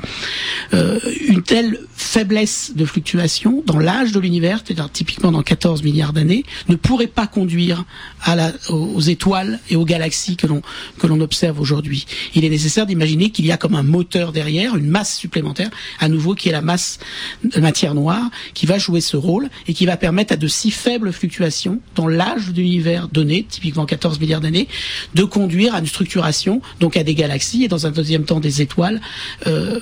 Euh, 0.73 0.99
une 1.27 1.41
telle 1.41 1.79
faiblesse 1.95 2.73
de 2.75 2.83
fluctuation 2.83 3.63
dans 3.65 3.79
l'âge 3.79 4.11
de 4.11 4.19
l'univers, 4.19 4.61
c'est-à-dire 4.63 4.91
typiquement 4.91 5.31
dans 5.31 5.41
14 5.41 5.83
milliards 5.83 6.11
d'années, 6.11 6.43
ne 6.67 6.75
pourrait 6.75 7.07
pas 7.07 7.27
conduire 7.27 7.85
à 8.21 8.35
la, 8.35 8.51
aux 8.69 8.99
étoiles 8.99 9.59
et 9.69 9.77
aux 9.77 9.85
galaxies 9.85 10.35
que 10.35 10.47
l'on 10.47 10.61
que 10.99 11.07
l'on 11.07 11.21
observe 11.21 11.59
aujourd'hui. 11.59 12.05
Il 12.35 12.43
est 12.43 12.49
nécessaire 12.49 12.85
d'imaginer 12.85 13.29
qu'il 13.29 13.45
y 13.45 13.51
a 13.51 13.57
comme 13.57 13.75
un 13.75 13.83
moteur 13.83 14.33
derrière, 14.33 14.75
une 14.75 14.87
masse 14.87 15.15
supplémentaire, 15.15 15.69
à 15.99 16.09
nouveau 16.09 16.35
qui 16.35 16.49
est 16.49 16.51
la 16.51 16.61
masse 16.61 16.99
de 17.43 17.59
matière 17.61 17.93
noire, 17.93 18.29
qui 18.53 18.65
va 18.65 18.77
jouer 18.77 18.99
ce 18.99 19.15
rôle 19.15 19.49
et 19.67 19.73
qui 19.73 19.85
va 19.85 19.95
permettre 19.95 20.33
à 20.33 20.37
de 20.37 20.47
si 20.47 20.71
faibles 20.71 21.13
fluctuations 21.13 21.79
dans 21.95 22.07
l'âge 22.07 22.49
de 22.49 22.61
l'univers 22.61 23.07
donné, 23.07 23.45
typiquement 23.47 23.76
14 23.85 24.19
milliards 24.19 24.41
d'années, 24.41 24.67
de 25.15 25.23
conduire 25.23 25.75
à 25.75 25.79
une 25.79 25.87
structuration, 25.87 26.61
donc 26.79 26.97
à 26.97 27.03
des 27.03 27.15
galaxies 27.15 27.63
et 27.63 27.67
dans 27.67 27.87
un 27.87 27.91
deuxième 27.91 28.23
temps 28.23 28.39
des 28.39 28.61
étoiles, 28.61 29.01
euh, 29.47 29.79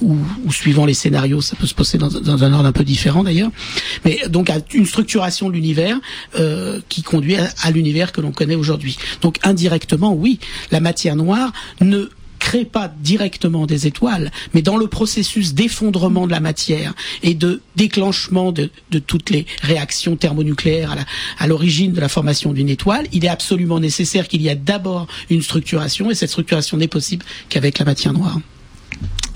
ou, 0.00 0.16
suivant 0.50 0.86
les 0.86 0.94
scénarios, 0.94 1.40
ça 1.40 1.56
peut 1.56 1.66
se 1.66 1.74
passer 1.74 1.98
dans, 1.98 2.16
un 2.16 2.52
ordre 2.52 2.66
un 2.66 2.72
peu 2.72 2.84
différent 2.84 3.24
d'ailleurs, 3.24 3.50
mais 4.04 4.20
donc 4.28 4.50
à 4.50 4.56
une 4.74 4.86
structuration 4.86 5.48
de 5.48 5.54
l'univers 5.54 5.98
euh, 6.38 6.80
qui 6.88 7.02
conduit 7.02 7.36
à 7.36 7.70
l'univers 7.70 8.12
que 8.12 8.20
l'on 8.20 8.32
connaît 8.32 8.54
aujourd'hui. 8.54 8.96
Donc 9.22 9.38
indirectement, 9.42 10.12
oui, 10.12 10.38
la 10.70 10.80
matière 10.80 11.16
noire 11.16 11.52
ne 11.80 12.08
crée 12.46 12.64
pas 12.64 12.86
directement 13.00 13.66
des 13.66 13.88
étoiles, 13.88 14.30
mais 14.54 14.62
dans 14.62 14.76
le 14.76 14.86
processus 14.86 15.52
d'effondrement 15.52 16.28
de 16.28 16.30
la 16.30 16.38
matière 16.38 16.94
et 17.24 17.34
de 17.34 17.60
déclenchement 17.74 18.52
de, 18.52 18.70
toutes 19.04 19.30
les 19.30 19.46
réactions 19.62 20.14
thermonucléaires 20.14 20.94
à 21.40 21.46
l'origine 21.48 21.92
de 21.92 22.00
la 22.00 22.08
formation 22.08 22.52
d'une 22.52 22.68
étoile, 22.68 23.08
il 23.10 23.24
est 23.24 23.28
absolument 23.28 23.80
nécessaire 23.80 24.28
qu'il 24.28 24.42
y 24.42 24.48
ait 24.48 24.54
d'abord 24.54 25.08
une 25.28 25.42
structuration, 25.42 26.08
et 26.08 26.14
cette 26.14 26.30
structuration 26.30 26.76
n'est 26.76 26.86
possible 26.86 27.24
qu'avek 27.48 27.80
la 27.80 27.84
matière 27.84 28.12
noire. 28.12 28.38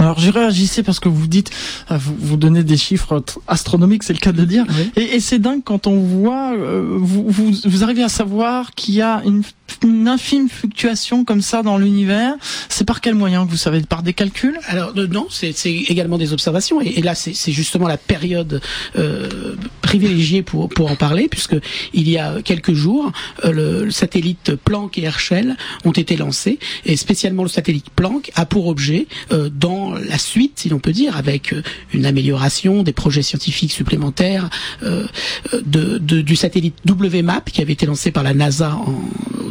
Alors 0.00 0.19
je 0.19 0.30
réagissais 0.30 0.83
parce 0.83 0.99
que 0.99 1.11
vous 1.11 1.26
dites, 1.26 1.50
euh, 1.90 1.99
vous, 1.99 2.16
vous 2.19 2.37
donnez 2.38 2.64
des 2.64 2.78
chiffres 2.78 3.23
astronomiques, 3.47 4.02
c'est 4.02 4.14
le 4.14 4.19
cas 4.19 4.33
de 4.33 4.38
le 4.38 4.47
dire, 4.47 4.64
et, 4.97 5.16
et 5.16 5.21
c'est 5.21 5.38
dingue 5.38 5.61
quand 5.62 5.87
on 5.87 6.00
voit, 6.00 6.54
euh, 6.54 6.97
vous, 6.99 7.26
vous, 7.28 7.52
vous, 7.66 7.85
arrivez 7.85 8.02
à 8.02 8.09
savoir 8.09 8.71
qu'il 8.75 8.95
y 8.95 9.02
a 9.02 9.21
une, 9.26 9.42
une, 9.85 10.09
infime 10.09 10.49
fluctuation 10.49 11.26
comme 11.26 11.42
ça 11.42 11.62
dans 11.62 11.76
l'univers. 11.76 12.35
C'est 12.71 12.87
par 12.87 13.02
quel 13.02 13.14
moyen 13.14 13.45
que 13.45 13.50
vous 13.50 13.59
savez? 13.59 13.83
Par 13.83 14.02
des 14.02 14.14
calculs? 14.14 14.59
Alors 14.69 14.95
euh, 14.97 15.07
non, 15.07 15.26
c'est 15.28 15.52
également 15.66 16.16
des 16.16 16.33
observations, 16.33 16.80
et, 16.80 16.95
et 16.97 17.02
là 17.02 17.14
c'est 17.14 17.52
justement 17.52 17.87
la 17.87 17.99
période 17.99 18.62
euh, 18.97 19.54
privilégiée 19.83 20.42
pour 20.42 20.71
pour 20.71 20.90
en 20.90 20.97
parler, 20.97 21.28
puisque 21.28 21.57
il 21.92 22.09
y 22.09 22.16
a 22.16 22.40
quelques 22.40 22.73
jours, 22.73 23.12
le, 23.45 23.85
le 23.85 23.90
satellite 23.90 24.54
Planck 24.54 24.97
et 24.97 25.02
Herschel 25.02 25.59
ont 25.85 25.92
été 25.92 26.16
lancés, 26.16 26.59
et 26.87 26.97
spécialement 26.97 27.42
le 27.42 27.50
satellite 27.50 27.90
Planck 27.90 28.30
a 28.35 28.47
pour 28.47 28.66
objet 28.66 29.07
dans 29.52 29.89
la 29.99 30.18
suite, 30.18 30.61
si 30.61 30.68
l'on 30.68 30.78
peut 30.78 30.92
dire, 30.92 31.16
avec 31.16 31.52
euh, 31.52 31.62
une 31.92 32.06
amélioration 32.06 32.82
des 32.82 32.92
projets 32.92 33.23
scientifiques 33.23 33.73
supplémentaires 33.73 34.49
euh, 34.82 35.06
de, 35.64 35.99
du 35.99 36.37
satellite 36.37 36.76
WMAP 36.88 37.50
qui 37.50 37.61
avait 37.62 37.73
été 37.73 37.87
lancé 37.87 38.11
par 38.11 38.23
la 38.23 38.35
NASA 38.35 38.75
en 38.75 38.94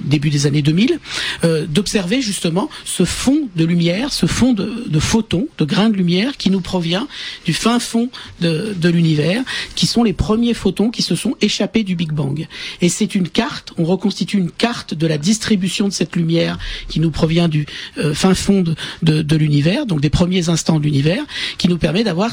début 0.04 0.30
des 0.30 0.48
années 0.48 0.62
2000, 0.62 1.00
euh, 1.44 1.66
d'observer 1.68 2.22
justement 2.22 2.70
ce 2.84 3.06
fond 3.06 3.48
de 3.56 3.66
lumière, 3.66 4.12
ce 4.12 4.26
fond 4.26 4.54
de, 4.54 5.00
photons, 5.00 5.48
de 5.58 5.66
grains 5.66 5.90
de 5.90 5.96
lumière 5.96 6.38
qui 6.38 6.50
nous 6.50 6.62
provient 6.62 7.08
du 7.46 7.54
fin 7.54 7.80
fond 7.80 8.10
de, 8.42 8.90
l'univers, 8.90 9.44
qui 9.76 9.86
sont 9.86 10.04
les 10.04 10.14
premiers 10.14 10.54
photons 10.54 10.90
qui 10.90 11.04
se 11.04 11.16
sont 11.16 11.36
échappés 11.42 11.84
du 11.84 11.96
Big 11.96 12.12
Bang. 12.12 12.48
Et 12.82 12.90
c'est 12.90 13.14
une 13.14 13.30
carte, 13.30 13.74
on 13.78 13.84
reconstitue 13.84 14.38
une 14.38 14.52
carte 14.52 14.94
de 14.94 15.06
la 15.06 15.18
distribution 15.18 15.88
de 15.88 15.94
cette 15.94 16.16
lumière 16.16 16.58
qui 16.88 17.00
nous 17.00 17.12
provient 17.12 17.48
du 17.48 17.68
fin 18.14 18.34
fond 18.34 18.64
de, 18.64 19.22
de 19.22 19.36
l'univers, 19.36 19.86
donc 19.86 20.02
des 20.02 20.10
premiers 20.10 20.29
instants 20.50 20.80
de 20.80 20.84
l'univers, 20.84 21.24
qui 21.58 21.68
nous 21.68 21.78
permet 21.78 22.04
d'avoir 22.04 22.32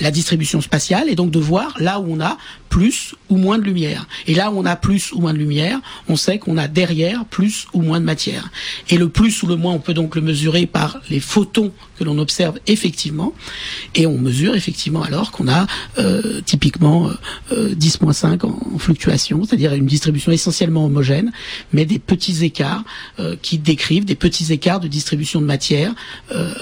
la 0.00 0.10
distribution 0.10 0.60
spatiale 0.60 1.08
et 1.08 1.14
donc 1.14 1.30
de 1.30 1.38
voir 1.38 1.74
là 1.78 2.00
où 2.00 2.06
on 2.12 2.20
a 2.20 2.36
plus 2.68 3.14
ou 3.28 3.36
moins 3.36 3.58
de 3.58 3.64
lumière. 3.64 4.06
Et 4.26 4.34
là 4.34 4.50
où 4.50 4.58
on 4.58 4.64
a 4.64 4.76
plus 4.76 5.12
ou 5.12 5.20
moins 5.20 5.32
de 5.32 5.38
lumière, 5.38 5.80
on 6.08 6.16
sait 6.16 6.38
qu'on 6.38 6.56
a 6.56 6.68
derrière 6.68 7.24
plus 7.24 7.66
ou 7.72 7.82
moins 7.82 8.00
de 8.00 8.04
matière. 8.04 8.50
Et 8.88 8.96
le 8.96 9.08
plus 9.08 9.42
ou 9.42 9.46
le 9.46 9.56
moins, 9.56 9.72
on 9.72 9.80
peut 9.80 9.94
donc 9.94 10.14
le 10.14 10.22
mesurer 10.22 10.66
par 10.66 11.00
les 11.10 11.20
photons 11.20 11.72
que 12.00 12.04
l'on 12.04 12.18
observe 12.18 12.58
effectivement. 12.66 13.34
Et 13.94 14.06
on 14.06 14.16
mesure 14.16 14.54
effectivement 14.54 15.02
alors 15.02 15.32
qu'on 15.32 15.48
a 15.48 15.66
euh, 15.98 16.40
typiquement 16.46 17.10
euh, 17.52 17.74
10-5 17.74 18.46
en, 18.46 18.78
fluctuation, 18.78 19.44
c'est-à-dire 19.44 19.74
une 19.74 19.84
distribution 19.84 20.32
essentiellement 20.32 20.86
homogène, 20.86 21.30
mais 21.74 21.84
des 21.84 21.98
petits 21.98 22.42
écarts 22.42 22.84
euh, 23.18 23.36
qui 23.42 23.58
décrivent 23.58 24.06
des 24.06 24.14
petits 24.14 24.50
écarts 24.50 24.80
de 24.80 24.88
distribution 24.88 25.42
de 25.42 25.46
matière 25.46 25.94
euh, 26.32 26.54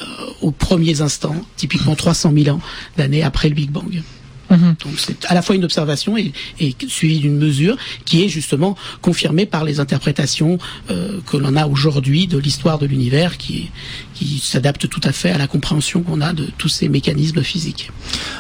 aux 0.43 0.51
premiers 0.51 1.01
instants, 1.03 1.37
typiquement 1.57 1.95
300 1.95 2.33
000 2.37 2.57
ans 2.57 2.61
d'années 2.97 3.23
après 3.23 3.49
le 3.49 3.55
Big 3.55 3.71
Bang. 3.71 4.03
Mhm. 4.51 4.77
Donc 4.85 4.95
c'est 4.97 5.25
à 5.27 5.35
la 5.35 5.43
fois 5.43 5.57
une 5.57 5.65
observation 5.65 6.17
et, 6.17 6.33
et 6.61 6.75
suivie 6.89 7.21
d'une 7.21 7.37
mesure 7.37 7.77
qui 8.05 8.25
est 8.25 8.29
justement 8.29 8.77
confirmée 9.03 9.47
par 9.47 9.65
les 9.65 9.81
interprétations 9.81 10.59
euh, 10.91 11.21
que 11.27 11.37
l'on 11.37 11.57
a 11.57 11.67
aujourd'hui 11.67 12.27
de 12.27 12.39
l'histoire 12.39 12.79
de 12.79 12.87
l'univers 12.87 13.37
qui, 13.37 13.71
qui 14.15 14.39
s'adapte 14.39 14.89
tout 14.89 15.01
à 15.05 15.13
fait 15.13 15.31
à 15.31 15.39
la 15.39 15.47
compréhension 15.47 16.03
qu'on 16.03 16.21
a 16.21 16.33
de 16.33 16.47
tous 16.59 16.69
ces 16.69 16.89
mécanismes 16.89 17.43
physiques. 17.43 17.91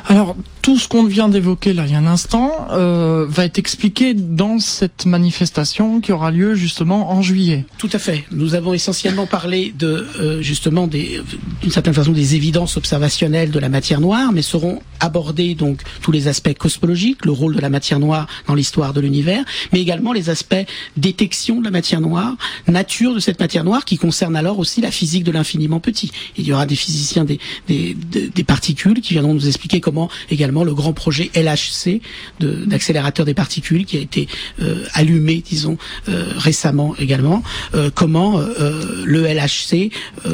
Alors 0.06 0.36
tout 0.62 0.78
ce 0.78 0.88
qu'on 0.88 1.04
vient 1.04 1.28
d'évoquer 1.28 1.72
là 1.72 1.84
il 1.86 1.92
y 1.92 1.94
a 1.94 1.98
un 1.98 2.06
instant 2.06 2.68
euh, 2.72 3.26
va 3.28 3.44
être 3.44 3.58
expliqué 3.58 4.14
dans 4.14 4.58
cette 4.58 5.06
manifestation 5.06 6.00
qui 6.00 6.12
aura 6.12 6.30
lieu 6.30 6.54
justement 6.54 7.10
en 7.12 7.22
juillet. 7.22 7.64
Tout 7.78 7.90
à 7.92 7.98
fait. 7.98 8.24
Nous 8.32 8.54
avons 8.54 8.74
essentiellement 8.74 9.26
parlé 9.26 9.74
de 9.78 10.06
euh, 10.20 10.42
justement 10.42 10.86
des 10.86 11.20
d'une 11.62 11.70
certaine 11.70 11.94
façon 11.94 12.12
des 12.12 12.34
évidences 12.34 12.76
observationnelles 12.76 13.50
de 13.50 13.58
la 13.58 13.68
matière 13.68 14.00
noire, 14.00 14.32
mais 14.32 14.42
seront 14.42 14.80
abordés 15.00 15.54
donc 15.54 15.82
tous 16.00 16.12
les 16.12 16.28
aspects 16.28 16.55
cosmologiques, 16.55 17.25
le 17.25 17.33
rôle 17.33 17.55
de 17.55 17.61
la 17.61 17.71
matière 17.71 17.99
noire 17.99 18.26
dans 18.47 18.55
l'histoire 18.55 18.93
de 18.93 19.00
l'univers, 19.00 19.45
mais 19.73 19.81
également 19.81 20.12
les 20.12 20.31
aspects 20.31 20.67
détection 20.97 21.61
de 21.61 21.64
la 21.64 21.71
matière 21.71 22.00
noire, 22.00 22.37
nature 22.67 23.14
de 23.14 23.21
cette 23.21 23.40
matière 23.40 23.64
noire, 23.64 23.85
qui 23.85 23.99
concerne 23.99 24.37
alors 24.37 24.59
aussi 24.59 24.81
la 24.81 24.90
physique 24.90 25.25
de 25.25 25.33
l'infiniment 25.33 25.81
petit. 25.81 26.11
Il 26.37 26.47
y 26.47 26.52
aura 26.52 26.67
des 26.67 26.76
physiciens 26.76 27.25
des, 27.25 27.38
des, 27.67 27.95
des, 27.95 28.45
particules 28.45 29.00
qui 29.00 29.14
viendront 29.14 29.35
nous 29.35 29.47
expliquer 29.47 29.81
comment 29.81 30.09
également 30.31 30.64
le 30.64 30.75
grand 30.75 30.93
projet 30.93 31.31
LHC 31.35 32.00
d'accélérateur 32.40 33.26
des 33.26 33.35
particules, 33.35 33.85
qui 33.85 33.97
a 33.97 34.00
été 34.00 34.28
euh, 34.61 34.85
allumé, 34.95 35.43
disons, 35.47 35.78
euh, 36.09 36.33
récemment 36.37 36.95
également, 36.99 37.43
euh, 37.75 37.90
comment 37.95 38.38
le 38.38 39.26
LHC 39.26 39.90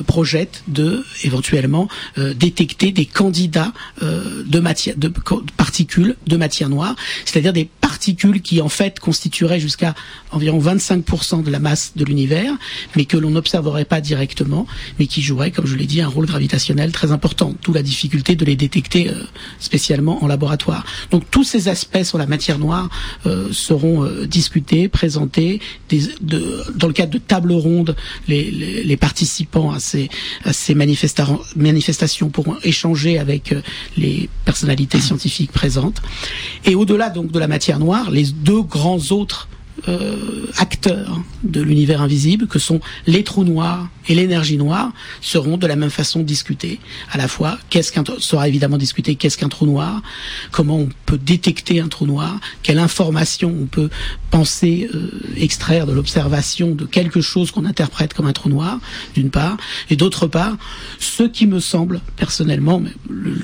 projette 0.06 0.62
de 0.68 1.04
éventuellement 1.22 1.88
détecter 2.16 2.92
des 2.92 3.06
candidats 3.06 3.72
de 4.00 4.60
matière 4.60 4.96
de 4.96 5.12
particules 5.56 6.16
de 6.26 6.36
matière 6.36 6.68
noire, 6.68 6.94
c'est-à-dire 7.24 7.52
des 7.52 7.68
particules 8.04 8.42
qui 8.42 8.60
en 8.60 8.68
fait 8.68 9.00
constitueraient 9.00 9.60
jusqu'à 9.60 9.94
environ 10.30 10.60
25% 10.60 11.42
de 11.42 11.50
la 11.50 11.58
masse 11.58 11.92
de 11.96 12.04
l'univers, 12.04 12.52
mais 12.96 13.06
que 13.06 13.16
l'on 13.16 13.30
n'observerait 13.30 13.86
pas 13.86 14.02
directement, 14.02 14.66
mais 14.98 15.06
qui 15.06 15.22
joueraient, 15.22 15.50
comme 15.50 15.66
je 15.66 15.74
l'ai 15.74 15.86
dit, 15.86 16.02
un 16.02 16.08
rôle 16.08 16.26
gravitationnel 16.26 16.92
très 16.92 17.12
important. 17.12 17.54
D'où 17.62 17.72
la 17.72 17.82
difficulté 17.82 18.36
de 18.36 18.44
les 18.44 18.56
détecter 18.56 19.08
euh, 19.08 19.14
spécialement 19.58 20.22
en 20.22 20.26
laboratoire. 20.26 20.84
Donc 21.12 21.22
tous 21.30 21.44
ces 21.44 21.68
aspects 21.68 22.02
sur 22.02 22.18
la 22.18 22.26
matière 22.26 22.58
noire 22.58 22.90
euh, 23.24 23.48
seront 23.52 24.04
discutés, 24.26 24.88
présentés 24.88 25.60
dans 26.20 26.86
le 26.88 26.92
cadre 26.92 27.12
de 27.12 27.18
tables 27.18 27.52
rondes. 27.52 27.96
Les, 28.28 28.98
participants 29.00 29.70
à 29.72 29.80
ces, 29.80 30.10
à 30.44 30.52
ces 30.52 30.74
manifestations 30.74 32.28
pourront 32.28 32.56
échanger 32.64 33.18
avec 33.18 33.54
les 33.96 34.28
personnalités 34.44 35.00
scientifiques 35.00 35.52
présentes. 35.52 36.02
Et 36.66 36.74
au-delà 36.74 37.08
donc 37.08 37.32
de 37.32 37.38
la 37.38 37.48
matière 37.48 37.78
noire, 37.78 37.93
les 38.10 38.24
deux 38.24 38.62
grands 38.62 39.10
autres 39.10 39.48
euh, 39.88 40.46
acteurs 40.56 41.20
de 41.42 41.60
l'univers 41.60 42.00
invisible, 42.00 42.46
que 42.46 42.60
sont 42.60 42.80
les 43.06 43.24
trous 43.24 43.42
noirs 43.42 43.88
et 44.06 44.14
l'énergie 44.14 44.56
noire, 44.56 44.92
seront 45.20 45.56
de 45.56 45.66
la 45.66 45.74
même 45.74 45.90
façon 45.90 46.22
discutés. 46.22 46.78
À 47.10 47.18
la 47.18 47.26
fois, 47.26 47.58
qu'est-ce 47.70 47.90
qu'un 47.90 48.04
sera 48.18 48.48
évidemment 48.48 48.78
discuté 48.78 49.16
qu'est-ce 49.16 49.36
qu'un 49.36 49.48
trou 49.48 49.66
noir, 49.66 50.00
comment 50.52 50.76
on 50.76 50.88
peut 51.06 51.18
détecter 51.18 51.80
un 51.80 51.88
trou 51.88 52.06
noir, 52.06 52.40
quelle 52.62 52.78
information 52.78 53.52
on 53.62 53.66
peut 53.66 53.90
penser 54.30 54.88
euh, 54.94 55.10
extraire 55.36 55.86
de 55.86 55.92
l'observation 55.92 56.74
de 56.74 56.86
quelque 56.86 57.20
chose 57.20 57.50
qu'on 57.50 57.64
interprète 57.64 58.14
comme 58.14 58.26
un 58.26 58.32
trou 58.32 58.48
noir, 58.48 58.78
d'une 59.14 59.30
part, 59.30 59.56
et 59.90 59.96
d'autre 59.96 60.28
part, 60.28 60.56
ce 61.00 61.24
qui 61.24 61.46
me 61.46 61.58
semble 61.58 62.00
personnellement, 62.16 62.80
la 63.10 63.43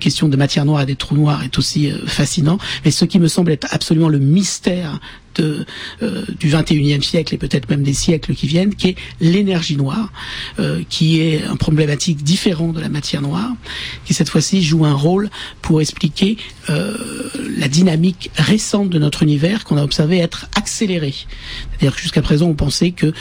question 0.00 0.28
de 0.28 0.36
matière 0.36 0.64
noire 0.64 0.82
et 0.82 0.86
des 0.86 0.96
trous 0.96 1.14
noirs 1.14 1.44
est 1.44 1.56
aussi 1.58 1.90
euh, 1.90 2.06
fascinant, 2.06 2.58
mais 2.84 2.90
ce 2.90 3.04
qui 3.04 3.20
me 3.20 3.28
semble 3.28 3.52
être 3.52 3.68
absolument 3.70 4.08
le 4.08 4.18
mystère 4.18 4.98
euh, 5.38 5.64
du 6.38 6.48
21e 6.48 7.02
siècle 7.02 7.34
et 7.34 7.38
peut-être 7.38 7.68
même 7.70 7.82
des 7.82 7.92
siècles 7.92 8.34
qui 8.34 8.46
viennent, 8.46 8.74
qui 8.74 8.88
est 8.88 8.96
l'énergie 9.20 9.76
noire, 9.76 10.12
euh, 10.58 10.82
qui 10.88 11.20
est 11.20 11.44
un 11.44 11.56
problématique 11.56 12.22
différent 12.22 12.72
de 12.72 12.80
la 12.80 12.88
matière 12.88 13.22
noire, 13.22 13.52
qui 14.04 14.14
cette 14.14 14.28
fois-ci 14.28 14.62
joue 14.62 14.84
un 14.84 14.94
rôle 14.94 15.30
pour 15.62 15.80
expliquer 15.80 16.36
euh, 16.68 16.96
la 17.56 17.68
dynamique 17.68 18.30
récente 18.36 18.90
de 18.90 18.98
notre 18.98 19.22
univers 19.22 19.64
qu'on 19.64 19.76
a 19.76 19.84
observé 19.84 20.18
être 20.18 20.48
accélérée. 20.56 21.14
C'est-à-dire 21.14 21.94
que 21.94 22.02
jusqu'à 22.02 22.22
présent, 22.22 22.46
on 22.46 22.54
pensait 22.54 22.90
que 22.90 23.12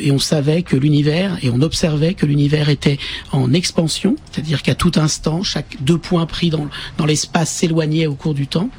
et 0.00 0.12
on 0.12 0.20
savait 0.20 0.62
que 0.62 0.76
l'univers 0.76 1.38
et 1.42 1.50
on 1.50 1.60
observait 1.60 2.14
que 2.14 2.24
l'univers 2.24 2.68
était 2.68 2.98
en 3.32 3.52
expansion, 3.52 4.14
c'est-à-dire 4.30 4.62
qu'à 4.62 4.76
tout 4.76 4.92
instant, 4.94 5.42
chaque 5.42 5.76
deux 5.80 5.98
points 5.98 6.24
pris 6.26 6.50
dans, 6.50 6.68
dans 6.98 7.04
l'espace 7.04 7.50
s'éloignait 7.50 8.06
au 8.06 8.14
cours 8.14 8.34
du 8.34 8.46
temps. 8.46 8.70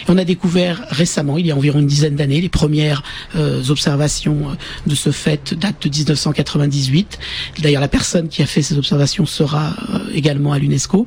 Et 0.00 0.04
on 0.10 0.18
a 0.18 0.24
découvert 0.24 0.84
récemment, 0.88 1.38
il 1.38 1.46
y 1.46 1.52
a 1.52 1.56
environ 1.56 1.78
une 1.78 1.86
dizaine 1.86 2.11
les 2.16 2.48
premières 2.48 3.02
euh, 3.36 3.62
observations 3.68 4.50
euh, 4.50 4.54
de 4.86 4.94
ce 4.94 5.10
fait 5.10 5.54
datent 5.54 5.86
de 5.86 5.88
1998. 5.88 7.18
D'ailleurs, 7.60 7.80
la 7.80 7.88
personne 7.88 8.28
qui 8.28 8.42
a 8.42 8.46
fait 8.46 8.62
ces 8.62 8.78
observations 8.78 9.26
sera 9.26 9.74
également 10.14 10.52
à 10.52 10.58
l'UNESCO. 10.58 11.06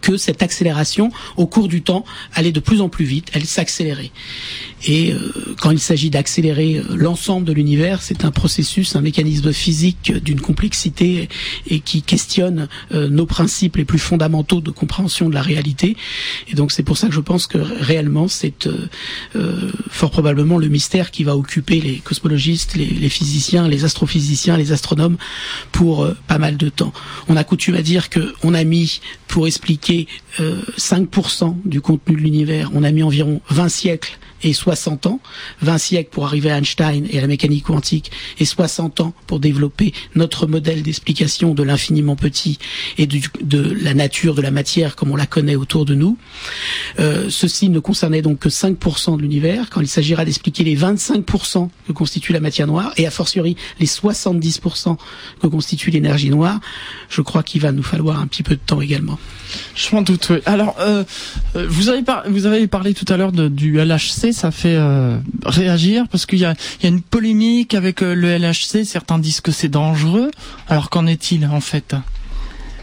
Que 0.00 0.16
cette 0.16 0.42
accélération, 0.42 1.10
au 1.36 1.46
cours 1.46 1.68
du 1.68 1.82
temps, 1.82 2.04
allait 2.34 2.52
de 2.52 2.60
plus 2.60 2.80
en 2.80 2.88
plus 2.88 3.04
vite, 3.04 3.30
elle 3.32 3.44
s'accélérait. 3.44 4.12
Et 4.84 5.12
euh, 5.12 5.32
quand 5.60 5.70
il 5.70 5.78
s'agit 5.78 6.10
d'accélérer 6.10 6.76
euh, 6.76 6.96
l'ensemble 6.96 7.46
de 7.46 7.52
l'univers, 7.52 8.02
c'est 8.02 8.24
un 8.24 8.30
processus, 8.30 8.94
un 8.94 9.00
mécanisme 9.00 9.52
physique 9.52 10.12
d'une 10.12 10.40
complexité 10.40 11.28
et 11.66 11.80
qui 11.80 12.02
questionne 12.02 12.68
euh, 12.92 13.08
nos 13.08 13.26
principes 13.26 13.76
les 13.76 13.84
plus 13.84 13.98
fondamentaux 13.98 14.60
de 14.60 14.70
compréhension 14.70 15.28
de 15.28 15.34
la 15.34 15.42
réalité. 15.42 15.96
Et 16.48 16.54
donc 16.54 16.72
c'est 16.72 16.82
pour 16.82 16.98
ça 16.98 17.08
que 17.08 17.14
je 17.14 17.20
pense 17.20 17.46
que 17.46 17.58
réellement 17.58 18.28
c'est 18.28 18.68
fort 19.90 20.10
probablement 20.10 20.58
le 20.58 20.68
mystère 20.68 21.10
qui 21.10 21.24
va 21.24 21.36
occuper 21.36 21.80
les 21.80 21.96
cosmologistes, 21.96 22.74
les, 22.74 23.08
physiciens, 23.08 23.68
les 23.68 23.84
astrophysiciens, 23.84 24.56
les 24.56 24.72
astronomes 24.72 25.16
pour 25.72 26.08
pas 26.26 26.38
mal 26.38 26.56
de 26.56 26.68
temps. 26.68 26.92
On 27.28 27.36
a 27.36 27.44
coutume 27.44 27.74
à 27.74 27.82
dire 27.82 28.08
que 28.08 28.34
on 28.42 28.54
a 28.54 28.64
mis 28.64 29.00
pour 29.28 29.46
expliquer 29.56 30.06
5% 30.38 31.56
du 31.64 31.80
contenu 31.80 32.16
de 32.16 32.20
l'univers, 32.20 32.70
on 32.74 32.82
a 32.82 32.90
mis 32.90 33.02
environ 33.02 33.40
20 33.48 33.68
siècles 33.70 34.18
et 34.42 34.52
60 34.52 35.06
ans, 35.06 35.20
20 35.62 35.78
siècles 35.78 36.10
pour 36.10 36.26
arriver 36.26 36.50
à 36.50 36.58
Einstein 36.58 37.06
et 37.10 37.18
à 37.18 37.20
la 37.20 37.26
mécanique 37.26 37.64
quantique, 37.64 38.10
et 38.38 38.44
60 38.44 39.00
ans 39.00 39.14
pour 39.26 39.40
développer 39.40 39.92
notre 40.14 40.46
modèle 40.46 40.82
d'explication 40.82 41.54
de 41.54 41.62
l'infiniment 41.62 42.16
petit 42.16 42.58
et 42.98 43.06
de 43.06 43.76
la 43.82 43.94
nature 43.94 44.34
de 44.34 44.42
la 44.42 44.50
matière 44.50 44.96
comme 44.96 45.10
on 45.10 45.16
la 45.16 45.26
connaît 45.26 45.56
autour 45.56 45.84
de 45.84 45.94
nous. 45.94 46.16
Euh, 46.98 47.26
ceci 47.30 47.68
ne 47.68 47.78
concernait 47.78 48.22
donc 48.22 48.38
que 48.38 48.48
5% 48.48 49.16
de 49.16 49.22
l'univers, 49.22 49.70
quand 49.70 49.80
il 49.80 49.88
s'agira 49.88 50.24
d'expliquer 50.24 50.64
les 50.64 50.76
25% 50.76 51.68
que 51.86 51.92
constitue 51.92 52.32
la 52.32 52.40
matière 52.40 52.66
noire, 52.66 52.92
et 52.96 53.06
a 53.06 53.10
fortiori 53.10 53.56
les 53.80 53.86
70% 53.86 54.96
que 55.40 55.46
constitue 55.46 55.90
l'énergie 55.90 56.30
noire, 56.30 56.60
je 57.08 57.22
crois 57.22 57.42
qu'il 57.42 57.60
va 57.60 57.72
nous 57.72 57.82
falloir 57.82 58.20
un 58.20 58.26
petit 58.26 58.42
peu 58.42 58.54
de 58.54 58.60
temps 58.64 58.80
également. 58.80 59.18
Je 59.74 59.94
m'en 59.94 60.02
doute. 60.02 60.32
Alors, 60.44 60.76
euh, 60.80 61.04
euh 61.54 61.66
vous, 61.68 61.88
avez 61.88 62.02
vous 62.28 62.46
avez 62.46 62.66
parlé 62.66 62.94
tout 62.94 63.10
à 63.12 63.16
l'heure 63.16 63.32
du 63.32 63.78
LHC, 63.78 64.32
ça 64.36 64.50
fait 64.50 64.76
euh, 64.76 65.18
réagir 65.44 66.04
parce 66.10 66.26
qu'il 66.26 66.38
y 66.38 66.44
a, 66.44 66.54
une 66.84 67.00
polémique 67.00 67.74
avec 67.74 68.02
euh, 68.02 68.14
le 68.14 68.36
LHC. 68.36 68.84
Certains 68.84 69.18
disent 69.18 69.40
que 69.40 69.50
c'est 69.50 69.68
dangereux. 69.68 70.30
Alors 70.68 70.90
qu'en 70.90 71.06
est-il 71.06 71.46
en 71.46 71.60
fait? 71.60 71.96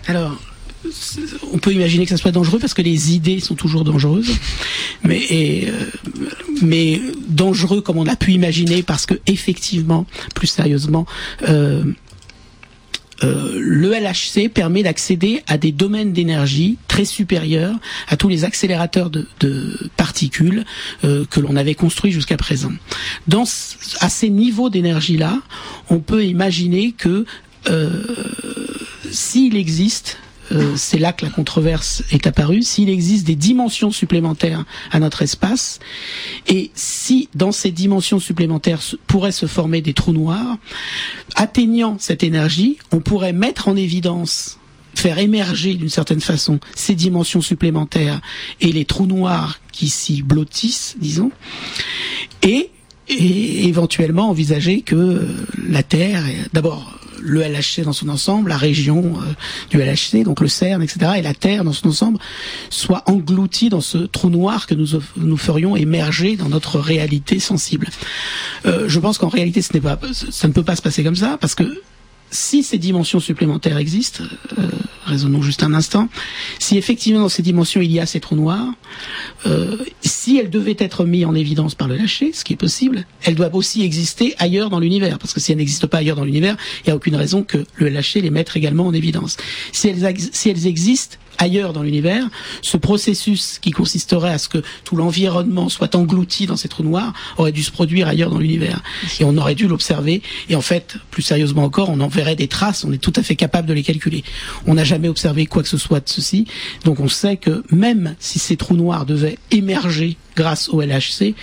Alors, 0.08 0.36
on 1.54 1.60
peut 1.60 1.72
imaginer 1.72 2.06
que 2.06 2.10
ça 2.10 2.18
soit 2.18 2.32
dangereux 2.32 2.60
parce 2.60 2.74
que 2.74 2.82
les 2.82 3.14
idées 3.14 3.40
sont 3.40 3.56
toujours 3.56 3.84
dangereuses, 3.84 4.32
mais 5.04 5.22
euh, 5.32 5.86
mais 6.62 7.00
dangereux 7.30 7.82
comme 7.82 7.98
on 7.98 8.08
a 8.08 8.16
pu 8.16 8.34
imaginer 8.34 8.84
parce 8.84 9.06
que 9.06 9.14
effectivement, 9.28 10.06
plus 10.36 10.48
sérieusement, 10.48 11.06
le 13.24 13.92
LHC 13.94 14.50
permet 14.50 14.84
d'accéder 14.84 15.42
à 15.48 15.58
des 15.58 15.72
domaines 15.72 16.14
d'énergie 16.14 16.78
très 16.88 17.06
supérieurs 17.06 17.76
à 18.08 18.18
tous 18.18 18.30
les 18.30 18.44
accélérateurs 18.44 19.10
de, 19.10 19.28
particules 19.98 20.66
euh, 21.04 21.26
que 21.30 21.40
l'on 21.40 21.56
avait 21.56 21.76
construits 21.76 22.12
jusqu'à 22.12 22.38
présent. 22.38 22.72
Dans, 23.28 23.44
à 24.00 24.10
ces 24.10 24.30
niveaux 24.30 24.70
d'énergie-là, 24.70 25.40
on 25.90 26.00
peut 26.00 26.26
imaginer 26.26 26.92
que 26.92 27.26
euh, 27.70 28.04
s'il 29.12 29.56
existe 29.56 30.18
euh, 30.52 30.76
c'est 30.76 31.00
là 31.00 31.14
que 31.14 31.26
la 31.26 31.32
controverse 31.32 32.04
est 32.12 32.28
apparue, 32.28 32.62
s'il 32.62 32.90
existe 32.90 33.26
des 33.26 33.36
dimensions 33.36 33.92
supplémentaires 33.92 34.66
à 34.92 35.00
notre 35.00 35.22
espace, 35.22 35.80
et 36.48 36.72
si 36.76 37.30
dans 37.34 37.52
ces 37.52 37.72
dimensions 37.72 38.20
supplémentaires 38.20 38.82
pourraient 39.08 39.32
se 39.32 39.46
former 39.46 39.82
des 39.82 39.94
trous 39.94 40.14
noirs, 40.14 40.58
atteignant 41.36 41.98
cette 42.00 42.24
énergie, 42.24 42.78
on 42.92 43.00
pourrait 43.00 43.34
mettre 43.34 43.68
en 43.68 43.76
évidence 43.76 44.60
faire 44.96 45.18
émerger 45.18 45.74
d'une 45.74 45.90
certaine 45.90 46.22
façon 46.22 46.60
ces 46.76 46.96
dimensions 46.96 47.42
supplémentaires 47.42 48.22
et 48.62 48.72
les 48.72 48.86
trous 48.86 49.08
noirs 49.08 49.60
qui 49.72 49.90
s'y 49.90 50.22
blottissent, 50.22 50.96
disons, 51.00 51.32
et, 52.44 52.70
et 53.08 53.68
éventuellement 53.68 54.30
envisager 54.30 54.82
que 54.82 55.28
la 55.68 55.84
Terre, 55.84 56.24
d'abord 56.54 57.00
le 57.24 57.42
LHC 57.42 57.84
dans 57.84 57.94
son 57.94 58.10
ensemble, 58.10 58.50
la 58.50 58.58
région 58.58 59.14
euh, 59.18 59.34
du 59.70 59.78
LHC, 59.78 60.24
donc 60.24 60.40
le 60.42 60.48
CERN, 60.48 60.82
etc., 60.82 61.14
et 61.18 61.22
la 61.22 61.34
Terre 61.34 61.64
dans 61.64 61.74
son 61.74 61.90
ensemble, 61.90 62.20
soit 62.70 63.04
engloutie 63.10 63.70
dans 63.70 63.82
ce 63.82 63.98
trou 63.98 64.30
noir 64.30 64.68
que 64.68 64.76
nous, 64.76 65.00
nous 65.18 65.38
ferions 65.38 65.76
émerger 65.76 66.36
dans 66.36 66.50
notre 66.50 66.80
réalité 66.80 67.40
sensible. 67.40 67.90
Euh, 68.66 68.86
je 68.88 69.00
pense 69.00 69.18
qu'en 69.18 69.30
réalité, 69.30 69.62
ce 69.62 69.78
pas, 69.78 70.00
ça 70.32 70.48
ne 70.48 70.54
peut 70.54 70.64
pas 70.64 70.76
se 70.76 70.82
passer 70.82 71.04
comme 71.04 71.16
ça, 71.16 71.38
parce 71.40 71.56
que 71.56 71.82
si 72.34 72.64
ces 72.64 72.78
dimensions 72.78 73.20
supplémentaires 73.20 73.78
existent, 73.78 74.24
euh, 74.58 74.68
raisonnons 75.06 75.42
juste 75.42 75.64
un 75.64 75.74
instant, 75.74 76.10
si 76.60 76.78
effectivement 76.78 77.22
dans 77.22 77.30
ces 77.30 77.44
dimensions 77.44 77.82
il 77.82 77.92
y 77.92 78.00
a 78.00 78.06
ces 78.06 78.20
trous 78.20 78.36
noirs, 78.36 78.74
euh, 79.46 79.78
si 80.02 80.38
elles 80.38 80.50
devaient 80.50 80.76
être 80.80 81.06
mises 81.06 81.26
en 81.26 81.36
évidence 81.36 81.76
par 81.76 81.88
le 81.88 81.96
lâcher, 81.96 82.34
ce 82.34 82.44
qui 82.44 82.54
est 82.54 82.58
possible, 82.58 83.06
elles 83.24 83.36
doivent 83.36 83.56
aussi 83.56 83.84
exister 83.84 84.36
ailleurs 84.40 84.70
dans 84.70 84.80
l'univers, 84.80 85.20
parce 85.20 85.34
que 85.34 85.40
si 85.40 85.52
elles 85.52 85.58
n'existent 85.60 85.88
pas 85.88 86.00
ailleurs 86.00 86.18
dans 86.18 86.26
l'univers, 86.26 86.58
il 86.80 86.90
n'y 86.90 86.94
a 86.94 86.96
aucune 86.96 87.16
raison 87.16 87.44
que 87.44 87.66
le 87.76 87.90
lâcher 87.90 88.22
les 88.22 88.32
mette 88.32 88.52
également 88.56 88.88
en 88.88 88.94
évidence. 88.94 89.38
Si 89.72 89.88
elles, 89.88 90.16
si 90.32 90.50
elles 90.50 90.68
existent, 90.68 91.18
ailleurs 91.38 91.74
dans 91.74 91.84
l'univers, 91.84 92.28
ce 92.62 92.78
processus 92.78 93.60
qui 93.60 93.72
consisterait 93.72 94.32
à 94.32 94.38
ce 94.38 94.50
que 94.50 94.60
tout 94.84 94.96
l'environnement 94.96 95.70
soit 95.70 95.96
englouti 95.96 96.46
dans 96.46 96.58
ces 96.58 96.68
trous 96.68 96.84
noirs 96.84 97.14
aurait 97.38 97.52
dû 97.52 97.64
se 97.64 97.72
produire 97.72 98.08
ailleurs 98.08 98.30
dans 98.30 98.40
l'univers. 98.40 98.82
Et 99.20 99.24
on 99.24 99.38
aurait 99.38 99.56
dû 99.56 99.68
l'observer. 99.68 100.22
Et 100.50 100.56
en 100.56 100.62
fait, 100.62 100.96
plus 101.12 101.22
sérieusement 101.22 101.64
encore, 101.64 101.90
on 101.90 102.00
en 102.00 102.08
verrait 102.08 102.36
des 102.36 102.48
traces, 102.48 102.84
on 102.84 102.92
est 102.92 102.98
tout 102.98 103.14
à 103.16 103.24
fait 103.24 103.36
capable 103.36 103.68
de 103.68 103.74
les 103.74 103.84
calculer. 103.84 104.24
On 104.66 104.76
n'a 104.76 104.84
jamais 104.84 105.08
observé 105.08 105.46
quoi 105.46 105.64
que 105.64 105.70
ce 105.70 105.78
soit 105.78 106.00
de 106.00 106.10
ceci. 106.10 106.46
Donc 106.86 107.00
on 107.00 107.08
sait 107.08 107.38
que 107.38 107.64
même 107.72 108.16
si 108.20 108.40
ces 108.40 108.58
trous 108.58 108.76
noirs 108.76 109.06
devaient 109.06 109.38
émerger 109.52 110.18
grâce 110.36 110.70
au 110.70 110.82
LHC, 110.82 111.36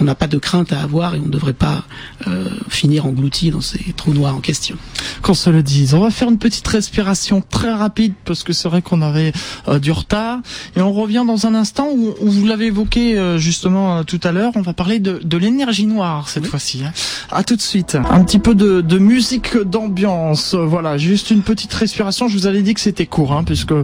on 0.00 0.04
n'a 0.04 0.14
pas 0.14 0.26
de 0.26 0.38
crainte 0.38 0.72
à 0.72 0.80
avoir 0.80 1.14
et 1.14 1.18
on 1.18 1.26
ne 1.26 1.30
devrait 1.30 1.52
pas 1.52 1.84
euh, 2.26 2.48
finir 2.68 3.06
englouti 3.06 3.50
dans 3.50 3.60
ces 3.60 3.92
trous 3.96 4.12
noirs 4.12 4.34
en 4.34 4.40
question. 4.40 4.76
Qu'on 5.22 5.34
se 5.34 5.50
le 5.50 5.62
dise. 5.62 5.94
On 5.94 6.00
va 6.00 6.10
faire 6.10 6.28
une 6.28 6.38
petite 6.38 6.66
respiration 6.66 7.42
très 7.48 7.72
rapide 7.72 8.14
parce 8.24 8.42
que 8.42 8.52
c'est 8.52 8.68
vrai 8.68 8.82
qu'on 8.82 9.02
avait 9.02 9.32
euh, 9.66 9.78
du 9.78 9.92
retard 9.92 10.38
et 10.76 10.80
on 10.80 10.92
revient 10.92 11.24
dans 11.26 11.46
un 11.46 11.54
instant 11.54 11.88
où, 11.90 12.14
vous 12.20 12.46
l'avez 12.46 12.66
évoqué 12.66 13.18
euh, 13.18 13.38
justement 13.38 14.04
tout 14.04 14.20
à 14.22 14.32
l'heure. 14.32 14.52
On 14.54 14.62
va 14.62 14.72
parler 14.72 14.98
de, 14.98 15.20
de 15.22 15.36
l'énergie 15.36 15.86
noire 15.86 16.28
cette 16.28 16.46
fois-ci. 16.46 16.82
Hein. 16.84 16.92
À 17.30 17.42
tout 17.42 17.56
de 17.56 17.60
suite. 17.60 17.96
Un 17.96 18.24
petit 18.24 18.38
peu 18.38 18.54
de, 18.54 18.80
de 18.80 18.98
musique 18.98 19.56
d'ambiance. 19.56 20.54
Voilà, 20.54 20.98
juste 20.98 21.30
une 21.30 21.42
petite 21.42 21.72
respiration. 21.74 22.28
Je 22.28 22.36
vous 22.36 22.46
avais 22.46 22.62
dit 22.62 22.74
que 22.74 22.80
c'était 22.80 23.06
court, 23.06 23.32
hein, 23.32 23.44
puisque 23.44 23.74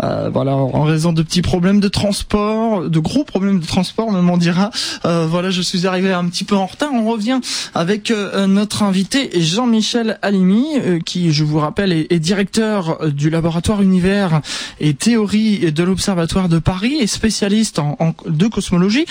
voilà, 0.00 0.56
en 0.56 0.82
raison 0.82 1.12
de 1.12 1.22
petits 1.22 1.42
problèmes 1.42 1.80
de 1.80 1.88
transport, 1.88 2.88
de 2.88 2.98
gros 2.98 3.24
problèmes 3.24 3.60
de 3.60 3.66
transport, 3.66 4.08
on 4.08 4.22
m'en 4.22 4.36
dira. 4.36 4.70
voilà, 5.04 5.50
je 5.50 5.57
suis 5.62 5.86
arrivé 5.86 6.12
un 6.12 6.28
petit 6.28 6.44
peu 6.44 6.56
en 6.56 6.66
retard. 6.66 6.90
On 6.92 7.10
revient 7.10 7.40
avec 7.74 8.10
euh, 8.10 8.46
notre 8.46 8.82
invité 8.82 9.30
Jean-Michel 9.40 10.18
Alimi, 10.22 10.66
euh, 10.76 10.98
qui, 11.00 11.32
je 11.32 11.44
vous 11.44 11.58
rappelle, 11.58 11.92
est, 11.92 12.18
directeur 12.18 13.02
euh, 13.02 13.10
du 13.10 13.30
laboratoire 13.30 13.82
Univers 13.82 14.40
et 14.80 14.94
théorie 14.94 15.72
de 15.72 15.82
l'Observatoire 15.82 16.48
de 16.48 16.58
Paris 16.58 16.96
et 17.00 17.06
spécialiste 17.06 17.78
en, 17.78 18.14
de 18.26 18.46
cosmologie. 18.46 19.06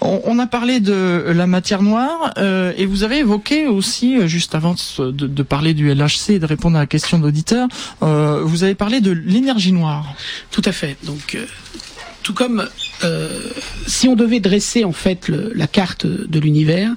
On, 0.00 0.38
a 0.38 0.46
parlé 0.46 0.80
de 0.80 1.32
la 1.34 1.46
matière 1.46 1.82
noire 1.82 2.34
et 2.36 2.86
vous 2.86 3.02
avez 3.02 3.18
évoqué 3.18 3.66
aussi, 3.66 4.26
juste 4.28 4.54
avant 4.54 4.74
de, 4.98 5.42
parler 5.42 5.74
du 5.74 5.92
LHC 5.92 6.30
et 6.30 6.38
de 6.38 6.46
répondre 6.46 6.76
à 6.76 6.80
la 6.80 6.86
question 6.86 7.18
d'auditeur, 7.18 7.68
vous 8.00 8.64
avez 8.64 8.74
parlé 8.74 9.00
de 9.00 9.10
l'énergie 9.10 9.72
noire. 9.72 10.14
Tout 10.50 10.62
à 10.64 10.72
fait. 10.72 10.96
Donc 11.04 11.38
tout 12.22 12.34
comme 12.34 12.68
euh, 13.04 13.50
si 13.86 14.08
on 14.08 14.16
devait 14.16 14.40
dresser 14.40 14.84
en 14.84 14.92
fait 14.92 15.28
la 15.28 15.66
carte 15.66 16.06
de 16.06 16.40
l'univers, 16.40 16.90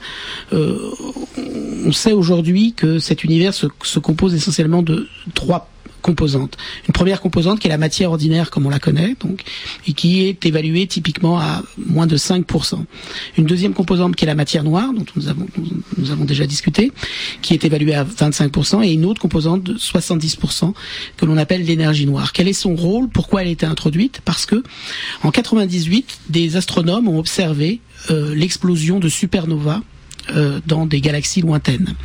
euh, 0.54 0.92
on 1.86 1.92
sait 1.92 2.14
aujourd'hui 2.14 2.74
que 2.74 3.00
cet 3.00 3.24
univers 3.24 3.54
se 3.54 4.00
compose 4.00 4.34
essentiellement 4.34 4.82
de 4.82 5.08
trois 5.34 5.70
Une 6.10 6.94
première 6.94 7.22
composante 7.22 7.60
qui 7.60 7.68
est 7.68 7.70
la 7.70 7.78
matière 7.78 8.12
ordinaire 8.12 8.50
comme 8.50 8.66
on 8.66 8.70
la 8.70 8.80
connaît, 8.80 9.16
donc, 9.20 9.44
et 9.88 9.94
qui 9.94 10.24
est 10.24 10.46
évaluée 10.46 10.88
typiquement 10.88 11.40
à 11.40 11.64
moins 11.78 12.08
de 12.08 12.18
5%. 12.18 12.84
Une 13.38 13.46
deuxième 13.46 13.74
composante 13.74 14.16
qui 14.16 14.26
est 14.26 14.28
la 14.28 14.36
matière 14.36 14.64
noire, 14.64 14.92
dont 14.94 15.06
nous 15.16 15.30
avons, 16.12 16.26
déjà 16.26 16.46
discuté, 16.46 16.92
qui 17.42 17.54
est 17.54 17.64
évaluée 17.64 17.96
à 17.96 18.04
25%, 18.04 18.84
et 18.84 18.92
une 18.92 19.06
autre 19.06 19.22
composante 19.22 19.64
de 19.64 19.74
70% 19.76 20.74
que 21.18 21.26
l'on 21.26 21.38
appelle 21.38 21.64
l'énergie 21.64 22.06
noire. 22.06 22.34
Quel 22.34 22.48
est 22.48 22.54
son 22.54 22.76
rôle? 22.76 23.10
Pourquoi 23.10 23.42
elle 23.42 23.48
a 23.48 23.52
été 23.52 23.66
introduite? 23.66 24.22
Parce 24.26 24.46
que 24.46 24.64
en 25.24 25.32
98, 25.32 26.20
des 26.30 26.56
astronomes 26.56 27.08
ont 27.08 27.20
observé 27.20 27.80
euh, 28.12 28.34
l'explosion 28.34 29.00
de 29.00 29.10
supernovas 29.10 29.82
euh, 30.36 30.60
dans 30.66 30.86
des 30.86 31.02
galaxies 31.02 31.42
lointaines. 31.42 31.96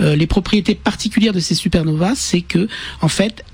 Euh, 0.00 0.16
les 0.16 0.26
propriétés 0.26 0.74
particulières 0.74 1.32
de 1.32 1.40
ces 1.40 1.54
supernovas, 1.54 2.14
c'est 2.14 2.42
que, 2.42 2.68
en 3.00 3.08
fait, 3.08 3.44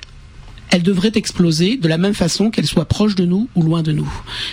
elles 0.70 0.82
devraient 0.82 1.12
exploser 1.14 1.76
de 1.76 1.88
la 1.88 1.98
même 1.98 2.14
façon 2.14 2.50
qu'elles 2.50 2.66
soient 2.66 2.84
proches 2.84 3.14
de 3.14 3.24
nous 3.24 3.48
ou 3.54 3.62
loin 3.62 3.82
de 3.82 3.92
nous. 3.92 4.10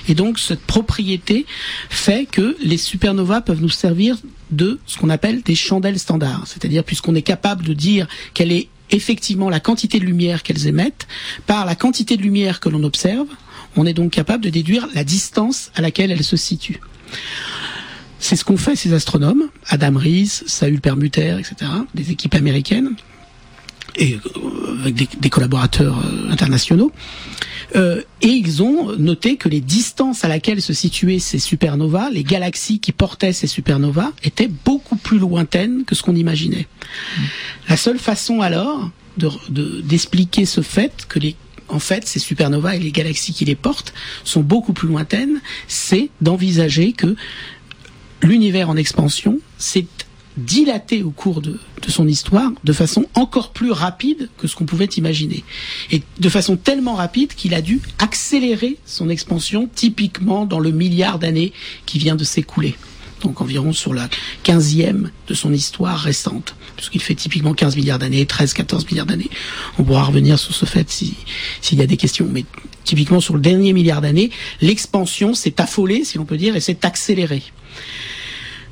Et 0.08 0.16
donc 0.16 0.40
cette 0.40 0.62
propriété 0.62 1.46
fait 1.90 2.26
que 2.26 2.56
les 2.64 2.78
supernovas 2.78 3.42
peuvent 3.42 3.62
nous 3.62 3.70
servir 3.70 4.18
de 4.52 4.80
ce 4.86 4.98
qu'on 4.98 5.10
appelle 5.10 5.42
des 5.42 5.56
chandelles 5.56 6.00
standards. 6.00 6.44
C'est-à-dire 6.46 6.84
puisqu'on 6.84 7.16
est 7.16 7.22
capable 7.22 7.66
de 7.66 7.74
dire 7.74 8.08
quelle 8.34 8.52
est 8.52 8.70
effectivement 8.92 9.50
la 9.50 9.60
quantité 9.60 10.00
de 10.00 10.06
lumière 10.06 10.44
qu'elles 10.44 10.68
émettent 10.68 11.08
par 11.48 11.66
la 11.66 11.76
quantité 11.76 12.18
de 12.18 12.22
lumière 12.22 12.60
que 12.60 12.70
l'on 12.70 12.84
observe, 12.84 13.28
on 13.76 13.86
est 13.86 13.94
donc 13.94 14.12
capable 14.12 14.44
de 14.44 14.50
déduire 14.50 14.88
la 14.94 15.04
distance 15.04 15.72
à 15.76 15.82
laquelle 15.82 16.12
elles 16.12 16.24
se 16.24 16.38
situent. 16.38 16.80
C'est 18.26 18.36
ce 18.36 18.44
qu'ont 18.44 18.58
fait 18.58 18.76
ces 18.76 18.92
astronomes, 18.94 19.50
Adam 19.68 19.96
Rees, 19.96 20.42
Saül 20.48 20.82
Permuter, 20.82 21.38
etc., 21.38 21.70
des 21.94 22.10
équipes 22.10 22.34
américaines, 22.34 22.96
et 23.98 24.16
euh, 24.16 24.80
avec 24.80 25.20
des, 25.20 25.30
collaborateurs 25.30 26.00
euh, 26.00 26.32
internationaux. 26.32 26.92
Euh, 27.76 28.02
et 28.24 28.30
ils 28.30 28.64
ont 28.64 28.96
noté 28.98 29.38
que 29.38 29.48
les 29.48 29.62
distances 29.62 30.26
à 30.26 30.28
laquelle 30.28 30.64
se 30.64 30.74
situaient 30.74 31.20
ces 31.20 31.38
supernovas, 31.38 32.10
les 32.10 32.24
galaxies 32.24 32.80
qui 32.80 32.94
portaient 32.94 33.32
ces 33.32 33.46
supernovas, 33.46 34.12
étaient 34.24 34.50
beaucoup 34.66 34.96
plus 34.96 35.20
lointaines 35.20 35.84
que 35.86 35.94
ce 35.94 36.02
qu'on 36.02 36.16
imaginait. 36.16 36.66
Mmh. 36.66 37.22
La 37.70 37.78
seule 37.78 38.00
façon 38.00 38.42
alors 38.42 38.90
d'expliquer 39.18 40.42
de, 40.42 40.48
ce 40.48 40.62
fait 40.62 41.06
que 41.08 41.20
les 41.20 41.36
en 41.70 41.80
fait, 41.80 42.08
ces 42.08 42.20
supernovas 42.20 42.76
et 42.76 42.80
les 42.80 42.92
galaxies 42.92 43.34
qui 43.34 43.46
les 43.46 43.56
portent 43.56 43.94
sont 44.24 44.42
beaucoup 44.42 44.74
plus 44.74 44.88
lointaines, 44.88 45.42
c'est 45.68 46.10
d'envisager 46.22 46.94
que 46.94 47.16
l'univers 48.22 48.70
en 48.70 48.78
expansion 48.78 49.40
s'est 49.58 49.88
dilaté 50.38 51.04
au 51.04 51.12
cours 51.12 51.42
de, 51.42 51.60
son 51.88 52.08
histoire 52.08 52.52
de 52.64 52.74
façon 52.74 53.06
encore 53.14 53.52
plus 53.52 53.72
rapide 53.72 54.30
que 54.38 54.48
ce 54.48 54.56
qu'on 54.56 54.66
pouvait 54.66 54.86
imaginer. 54.86 55.44
Et 55.92 56.02
de 56.20 56.30
façon 56.30 56.58
tellement 56.58 56.96
rapide 56.96 57.34
qu'il 57.34 57.54
a 57.54 57.62
dû 57.62 57.80
accélérer 58.00 58.78
son 58.86 59.10
expansion 59.10 59.70
typiquement 59.74 60.46
dans 60.46 60.60
le 60.60 60.72
milliard 60.72 61.20
d'années 61.20 61.54
qui 61.86 62.00
vient 62.00 62.16
de 62.16 62.24
s'écouler. 62.24 62.76
Donc 63.26 63.42
environ 63.42 63.74
sur 63.74 63.96
la 63.96 64.08
quinzième 64.44 65.10
de 65.28 65.34
son 65.34 65.52
histoire 65.52 65.98
récente, 65.98 66.56
puisqu'il 66.76 67.02
fait 67.02 67.16
typiquement 67.16 67.56
15 67.56 67.76
milliards 67.76 67.98
d'années, 67.98 68.24
13, 68.28 68.54
14 68.54 68.86
milliards 68.86 69.08
d'années. 69.08 69.32
On 69.80 69.84
pourra 69.84 70.04
revenir 70.04 70.38
sur 70.38 70.54
ce 70.54 70.66
fait 70.66 70.88
s'il 70.92 71.80
y 71.80 71.82
a 71.82 71.88
des 71.88 71.98
questions. 71.98 72.28
Mais 72.32 72.46
typiquement 72.84 73.20
sur 73.20 73.34
le 73.34 73.40
dernier 73.40 73.74
milliard 73.74 74.02
d'années, 74.02 74.30
l'expansion 74.62 75.34
s'est 75.34 75.60
affolée, 75.60 76.06
si 76.06 76.20
l'on 76.20 76.26
peut 76.26 76.38
dire, 76.38 76.56
et 76.56 76.60
s'est 76.60 76.86
accélérée. 76.86 77.42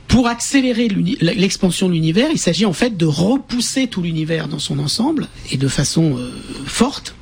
Pour 0.07 0.27
accélérer 0.27 0.87
l'expansion 1.19 1.87
de 1.87 1.93
l'univers, 1.93 2.29
il 2.31 2.37
s'agit 2.37 2.65
en 2.65 2.73
fait 2.73 2.95
de 2.95 3.07
repousser 3.07 3.87
tout 3.87 4.03
l'univers 4.03 4.47
dans 4.47 4.59
son 4.59 4.77
ensemble 4.77 5.29
et 5.49 5.57
de 5.57 5.67
façon 5.67 6.15
euh, 6.19 6.29
forte. 6.67 7.15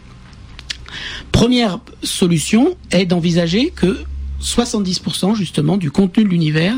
Première 1.32 1.80
solution 2.04 2.76
est 2.92 3.06
d'envisager 3.06 3.72
que 3.74 4.04
70% 4.42 5.36
justement 5.36 5.78
du 5.78 5.92
contenu 5.92 6.24
de 6.24 6.30
l'univers 6.30 6.76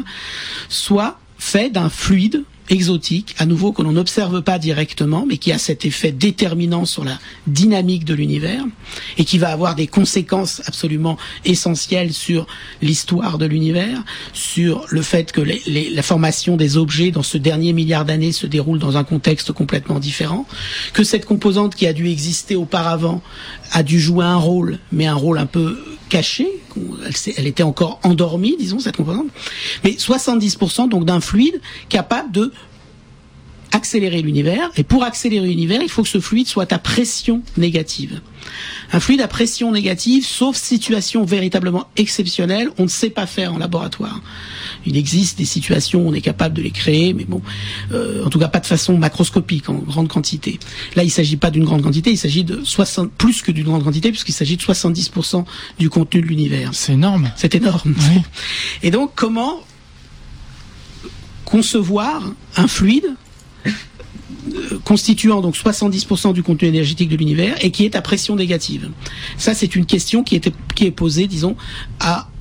soit 0.69 1.19
fait 1.37 1.69
d'un 1.69 1.89
fluide 1.89 2.43
exotique, 2.69 3.35
à 3.39 3.45
nouveau 3.45 3.71
que 3.71 3.81
l'on 3.81 3.91
n'observe 3.91 4.41
pas 4.41 4.57
directement, 4.57 5.25
mais 5.27 5.37
qui 5.37 5.51
a 5.51 5.57
cet 5.57 5.85
effet 5.85 6.11
déterminant 6.11 6.85
sur 6.85 7.03
la 7.03 7.19
dynamique 7.47 8.05
de 8.05 8.13
l'univers 8.13 8.63
et 9.17 9.25
qui 9.25 9.37
va 9.37 9.51
avoir 9.51 9.75
des 9.75 9.87
conséquences 9.87 10.61
absolument 10.65 11.17
essentielles 11.45 12.13
sur 12.13 12.47
l'histoire 12.81 13.37
de 13.37 13.45
l'univers, 13.45 14.03
sur 14.31 14.85
le 14.89 15.01
fait 15.01 15.31
que 15.31 15.41
la 15.41 16.01
formation 16.01 16.55
des 16.55 16.77
objets 16.77 17.11
dans 17.11 17.23
ce 17.23 17.37
dernier 17.37 17.73
milliard 17.73 18.05
d'années 18.05 18.31
se 18.31 18.47
déroule 18.47 18.79
dans 18.79 18.97
un 18.97 19.03
contexte 19.03 19.51
complètement 19.51 19.99
différent, 19.99 20.47
que 20.93 21.03
cette 21.03 21.25
composante 21.25 21.75
qui 21.75 21.85
a 21.85 21.93
dû 21.93 22.09
exister 22.09 22.55
auparavant 22.55 23.21
a 23.73 23.83
dû 23.83 23.99
jouer 23.99 24.23
un 24.23 24.37
rôle, 24.37 24.79
mais 24.91 25.07
un 25.07 25.15
rôle 25.15 25.39
un 25.39 25.47
peu 25.47 25.77
caché, 26.09 26.47
elle, 27.37 27.47
était 27.47 27.63
encore 27.63 27.99
endormie, 28.03 28.55
disons, 28.57 28.79
cette 28.79 28.97
composante, 28.97 29.27
mais 29.83 29.91
70% 29.91 30.87
donc 30.87 31.05
d'un 31.05 31.19
fluide 31.19 31.59
capable 31.89 32.31
de 32.31 32.53
accélérer 33.73 34.21
l'univers. 34.21 34.71
Et 34.77 34.83
pour 34.83 35.03
accélérer 35.03 35.47
l'univers, 35.47 35.81
il 35.81 35.89
faut 35.89 36.03
que 36.03 36.09
ce 36.09 36.19
fluide 36.19 36.47
soit 36.47 36.71
à 36.71 36.79
pression 36.79 37.41
négative. 37.57 38.21
Un 38.91 38.99
fluide 38.99 39.21
à 39.21 39.27
pression 39.27 39.71
négative, 39.71 40.25
sauf 40.25 40.55
situation 40.55 41.25
véritablement 41.25 41.87
exceptionnelle, 41.97 42.69
on 42.77 42.83
ne 42.83 42.87
sait 42.87 43.09
pas 43.09 43.25
faire 43.25 43.53
en 43.53 43.57
laboratoire. 43.57 44.21
Il 44.85 44.97
existe 44.97 45.37
des 45.37 45.45
situations 45.45 46.05
où 46.05 46.09
on 46.09 46.13
est 46.13 46.21
capable 46.21 46.55
de 46.55 46.61
les 46.61 46.71
créer, 46.71 47.13
mais 47.13 47.25
bon, 47.25 47.41
euh, 47.91 48.23
en 48.25 48.29
tout 48.29 48.37
cas 48.37 48.49
pas 48.49 48.59
de 48.59 48.65
façon 48.65 48.97
macroscopique, 48.97 49.69
en 49.69 49.75
grande 49.75 50.07
quantité. 50.07 50.59
Là, 50.95 51.03
il 51.03 51.07
ne 51.07 51.11
s'agit 51.11 51.37
pas 51.37 51.49
d'une 51.49 51.63
grande 51.63 51.81
quantité, 51.81 52.11
il 52.11 52.17
s'agit 52.17 52.43
de 52.43 52.63
60, 52.63 53.11
plus 53.11 53.41
que 53.41 53.51
d'une 53.51 53.65
grande 53.65 53.83
quantité, 53.83 54.09
puisqu'il 54.09 54.33
s'agit 54.33 54.57
de 54.57 54.61
70% 54.61 55.45
du 55.79 55.89
contenu 55.89 56.21
de 56.21 56.27
l'univers. 56.27 56.69
C'est 56.73 56.93
énorme. 56.93 57.31
C'est 57.35 57.55
énorme. 57.55 57.95
Et 58.83 58.91
donc, 58.91 59.11
comment 59.15 59.61
concevoir 61.45 62.21
un 62.57 62.67
fluide 62.67 63.15
constituant 64.83 65.41
donc 65.41 65.55
70% 65.55 66.33
du 66.33 66.43
contenu 66.43 66.67
énergétique 66.67 67.09
de 67.09 67.15
l'univers 67.15 67.55
et 67.61 67.71
qui 67.71 67.85
est 67.85 67.95
à 67.95 68.01
pression 68.01 68.35
négative. 68.35 68.89
Ça, 69.37 69.53
c'est 69.53 69.75
une 69.75 69.85
question 69.85 70.23
qui, 70.23 70.35
est 70.35 70.91
posée, 70.91 71.27
disons, 71.27 71.55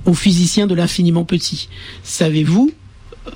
aux 0.04 0.14
physiciens 0.14 0.66
de 0.66 0.74
l'infiniment 0.74 1.24
petit. 1.24 1.68
Savez-vous 2.02 2.72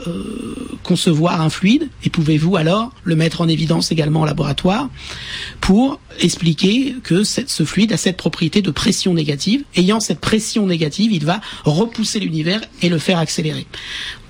euh, 0.08 0.54
concevoir 0.82 1.40
un 1.40 1.48
fluide 1.48 1.88
et 2.02 2.10
pouvez-vous 2.10 2.56
alors 2.56 2.92
le 3.04 3.14
mettre 3.14 3.40
en 3.40 3.46
évidence 3.46 3.92
également 3.92 4.22
en 4.22 4.24
laboratoire 4.24 4.88
pour 5.60 6.00
expliquer 6.18 6.96
que 7.04 7.22
ce 7.22 7.64
fluide 7.64 7.92
a 7.92 7.96
cette 7.96 8.16
propriété 8.16 8.62
de 8.62 8.72
pression 8.72 9.14
négative. 9.14 9.62
Ayant 9.76 10.00
cette 10.00 10.18
pression 10.18 10.66
négative, 10.66 11.12
il 11.12 11.24
va 11.24 11.40
repousser 11.64 12.18
l'univers 12.18 12.60
et 12.82 12.88
le 12.88 12.98
faire 12.98 13.18
accélérer 13.18 13.66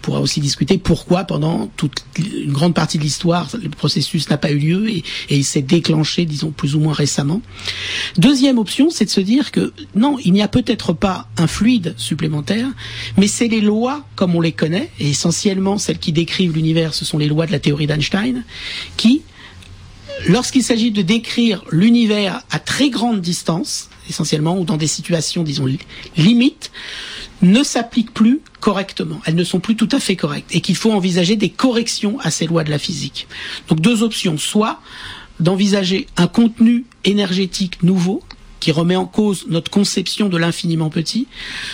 pourra 0.06 0.20
aussi 0.20 0.38
discuter 0.38 0.78
pourquoi 0.78 1.24
pendant 1.24 1.66
toute 1.76 2.04
une 2.16 2.52
grande 2.52 2.74
partie 2.74 2.96
de 2.96 3.02
l'histoire 3.02 3.50
le 3.60 3.68
processus 3.70 4.30
n'a 4.30 4.38
pas 4.38 4.52
eu 4.52 4.58
lieu 4.58 4.88
et, 4.88 4.98
et 5.30 5.36
il 5.36 5.44
s'est 5.44 5.62
déclenché, 5.62 6.26
disons 6.26 6.52
plus 6.52 6.76
ou 6.76 6.80
moins 6.80 6.92
récemment. 6.92 7.42
Deuxième 8.16 8.58
option, 8.58 8.88
c'est 8.88 9.06
de 9.06 9.10
se 9.10 9.20
dire 9.20 9.50
que 9.50 9.72
non, 9.96 10.16
il 10.24 10.32
n'y 10.32 10.42
a 10.42 10.46
peut-être 10.46 10.92
pas 10.92 11.26
un 11.38 11.48
fluide 11.48 11.92
supplémentaire, 11.96 12.68
mais 13.16 13.26
c'est 13.26 13.48
les 13.48 13.60
lois 13.60 14.06
comme 14.14 14.36
on 14.36 14.40
les 14.40 14.52
connaît, 14.52 14.92
et 15.00 15.10
essentiellement 15.10 15.76
celles 15.76 15.98
qui 15.98 16.12
décrivent 16.12 16.54
l'univers, 16.54 16.94
ce 16.94 17.04
sont 17.04 17.18
les 17.18 17.26
lois 17.26 17.46
de 17.46 17.52
la 17.52 17.58
théorie 17.58 17.88
d'Einstein, 17.88 18.44
qui 18.96 19.22
lorsqu'il 20.28 20.62
s'agit 20.62 20.92
de 20.92 21.02
décrire 21.02 21.64
l'univers 21.72 22.42
à 22.52 22.60
très 22.60 22.90
grande 22.90 23.20
distance, 23.20 23.90
essentiellement, 24.08 24.56
ou 24.56 24.64
dans 24.64 24.76
des 24.76 24.86
situations, 24.86 25.42
disons, 25.42 25.66
limites, 26.16 26.70
ne 27.42 27.62
s'appliquent 27.62 28.14
plus 28.14 28.40
correctement. 28.60 29.20
Elles 29.24 29.34
ne 29.34 29.44
sont 29.44 29.60
plus 29.60 29.76
tout 29.76 29.88
à 29.92 30.00
fait 30.00 30.16
correctes. 30.16 30.54
Et 30.54 30.60
qu'il 30.60 30.76
faut 30.76 30.92
envisager 30.92 31.36
des 31.36 31.50
corrections 31.50 32.18
à 32.20 32.30
ces 32.30 32.46
lois 32.46 32.64
de 32.64 32.70
la 32.70 32.78
physique. 32.78 33.28
Donc 33.68 33.80
deux 33.80 34.02
options. 34.02 34.38
Soit 34.38 34.80
d'envisager 35.40 36.06
un 36.16 36.26
contenu 36.26 36.86
énergétique 37.04 37.82
nouveau, 37.82 38.22
qui 38.60 38.72
remet 38.72 38.96
en 38.96 39.06
cause 39.06 39.44
notre 39.48 39.70
conception 39.70 40.28
de 40.28 40.36
l'infiniment 40.36 40.90
petit, 40.90 41.28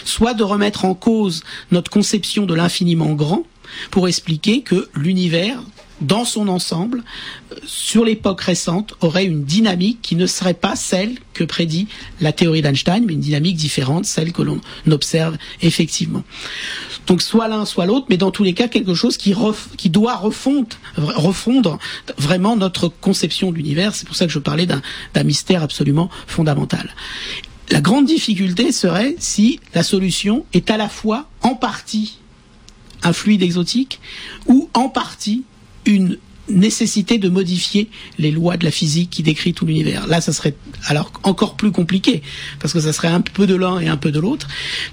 soit 0.05 0.35
de 0.35 0.43
remettre 0.43 0.85
en 0.85 0.95
cause 0.95 1.45
notre 1.71 1.91
conception 1.91 2.45
de 2.45 2.55
l'infiniment 2.55 3.13
grand, 3.13 3.45
pour 3.91 4.09
expliquer 4.09 4.63
que 4.63 4.89
l'univers 4.95 5.63
dans 6.03 6.25
son 6.25 6.49
ensemble, 6.49 7.03
euh, 7.53 7.57
sur 7.65 8.05
l'époque 8.05 8.41
récente, 8.41 8.95
aurait 9.01 9.25
une 9.25 9.45
dynamique 9.45 10.01
qui 10.03 10.17
ne 10.17 10.27
serait 10.27 10.55
pas 10.55 10.77
celle 10.77 11.15
que 11.33 11.45
prédit 11.45 11.89
la 12.21 12.33
théorie 12.33 12.63
d'Einstein, 12.63 13.05
mais 13.07 13.15
une 13.15 13.21
dynamique 13.21 13.57
différente, 13.57 14.05
celle 14.05 14.33
que 14.33 14.43
l'on 14.43 14.61
observe 14.91 15.37
effectivement. 15.63 16.23
Donc 17.07 17.23
soit 17.23 17.49
l'un, 17.49 17.65
soit 17.65 17.87
l'autre, 17.87 18.07
mais 18.11 18.17
dans 18.17 18.31
tous 18.31 18.45
les 18.45 18.55
cas, 18.55 18.69
quelque 18.69 18.95
chose 18.95 19.17
qui, 19.17 19.35
doit 19.91 20.17
refondre, 20.17 20.77
refondre 20.97 21.79
vraiment 22.19 22.57
notre 22.57 22.89
conception 22.89 23.51
de 23.51 23.57
l'univers. 23.57 23.95
C'est 23.95 24.07
pour 24.07 24.17
ça 24.17 24.27
que 24.27 24.33
je 24.33 24.39
parlais 24.39 24.67
d'un 24.67 24.83
mystère 25.25 25.63
absolument 25.63 26.11
fondamental. 26.27 26.95
La 27.71 27.81
grande 27.81 28.05
difficulté 28.05 28.71
serait 28.71 29.17
si 29.19 29.59
la 29.75 29.83
solution 29.83 30.45
est 30.53 30.71
à 30.71 30.77
la 30.77 30.89
fois 30.89 31.29
en 31.43 31.55
partie 31.55 32.19
un 33.03 33.13
fluide 33.13 33.43
exotique 33.43 34.01
ou 34.47 34.69
en 34.75 34.89
partie 34.89 35.45
une 35.87 36.19
nécessité 36.49 37.19
de 37.19 37.29
modifier 37.29 37.89
les 38.19 38.31
lois 38.31 38.57
de 38.57 38.65
la 38.65 38.71
physique 38.71 39.11
qui 39.11 39.23
décrit 39.23 39.55
tout 39.55 39.65
l'univers. 39.65 40.07
Là, 40.07 40.21
ça 40.21 40.33
serait 40.33 40.55
alors 40.87 41.13
encore 41.23 41.55
plus 41.57 41.71
compliqué 41.71 42.23
parce 42.61 42.73
que 42.73 42.81
ça 42.81 42.93
serait 42.93 43.09
un 43.09 43.21
peu 43.21 43.47
de 43.47 43.55
l'un 43.55 43.79
et 43.79 43.89
un 43.89 43.97
peu 43.97 44.11
de 44.11 44.19
l'autre. 44.19 44.49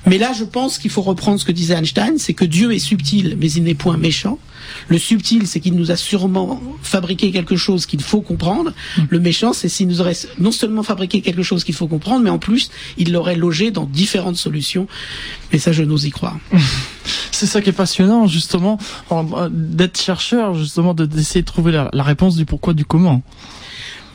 Mais 0.06 0.18
là, 0.18 0.32
je 0.38 0.44
pense 0.44 0.78
qu'il 0.78 0.92
faut 0.92 1.02
reprendre 1.02 1.40
ce 1.40 1.46
que 1.46 1.52
disait 1.52 1.76
Einstein, 1.76 2.18
c'est 2.18 2.34
que 2.34 2.46
Dieu 2.46 2.74
est 2.74 2.80
subtil, 2.80 3.38
mais 3.40 3.52
il 3.52 3.64
n'est 3.64 3.74
point 3.74 3.98
méchant. 3.98 4.40
Le 4.88 4.98
subtil, 4.98 5.48
c'est 5.48 5.60
qu'il 5.60 5.76
nous 5.76 5.92
a 5.92 5.96
sûrement 5.96 6.62
fabriqué 6.82 7.32
quelque 7.32 7.56
chose 7.56 7.86
qu'il 7.86 8.02
faut 8.02 8.22
comprendre. 8.22 8.72
Mm. 8.98 9.02
Le 9.10 9.20
méchant, 9.20 9.54
c'est 9.54 9.70
s'il 9.70 9.88
nous 9.88 10.02
aurait 10.02 10.18
non 10.40 10.52
seulement 10.52 10.84
fabriqué 10.84 11.22
quelque 11.22 11.44
chose 11.44 11.64
qu'il 11.64 11.76
faut 11.76 11.88
comprendre, 11.88 12.24
mais 12.24 12.30
en 12.30 12.40
plus, 12.40 12.70
il 12.98 13.12
l'aurait 13.12 13.36
logé 13.36 13.72
dans 13.72 13.86
différentes 13.86 14.38
solutions. 14.38 14.88
Mais 15.52 15.60
ça, 15.60 15.72
je 15.72 15.84
n'ose 15.84 16.06
y 16.06 16.12
croire. 16.12 16.38
C'est 17.32 17.46
ça 17.46 17.62
qui 17.62 17.70
est 17.70 17.74
passionnant, 17.74 18.28
justement, 18.28 18.78
d'être 19.50 20.00
chercheur, 20.00 20.56
justement, 20.56 20.94
d'essayer 20.94 21.42
de 21.42 21.46
trouver 21.46 21.72
la, 21.72 21.90
réponse 22.04 22.36
du 22.36 22.46
pourquoi, 22.46 22.74
du 22.74 22.86
comment. 22.86 23.22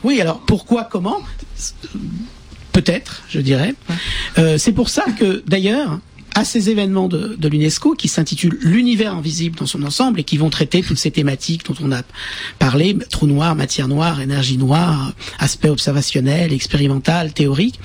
Oui, 0.03 0.21
alors 0.21 0.39
pourquoi, 0.39 0.83
comment? 0.83 1.17
Peut-être, 2.71 3.23
je 3.29 3.39
dirais. 3.39 3.73
Euh, 4.37 4.57
c'est 4.57 4.73
pour 4.73 4.89
ça 4.89 5.05
que, 5.17 5.43
d'ailleurs, 5.47 5.99
à 6.35 6.43
ces 6.43 6.69
événements 6.69 7.07
de, 7.07 7.37
l'UNESCO 7.47 7.93
qui 7.93 8.07
s'intitulent 8.09 8.59
L'univers 8.61 9.15
invisible 9.15 9.57
dans 9.57 9.65
son 9.65 9.83
ensemble 9.83 10.19
et 10.19 10.23
qui 10.23 10.37
vont 10.37 10.49
traiter 10.49 10.81
toutes 10.81 10.97
ces 10.97 11.11
thématiques 11.11 11.65
dont 11.65 11.75
on 11.81 11.91
a 11.91 12.01
parlé, 12.59 12.95
trou 13.09 13.25
noir, 13.25 13.55
matière 13.55 13.87
noire, 13.87 14.19
énergie 14.21 14.57
noire, 14.57 15.13
aspect 15.39 15.69
observationnel, 15.69 16.51
expérimental, 16.53 17.33
théorique. 17.33 17.79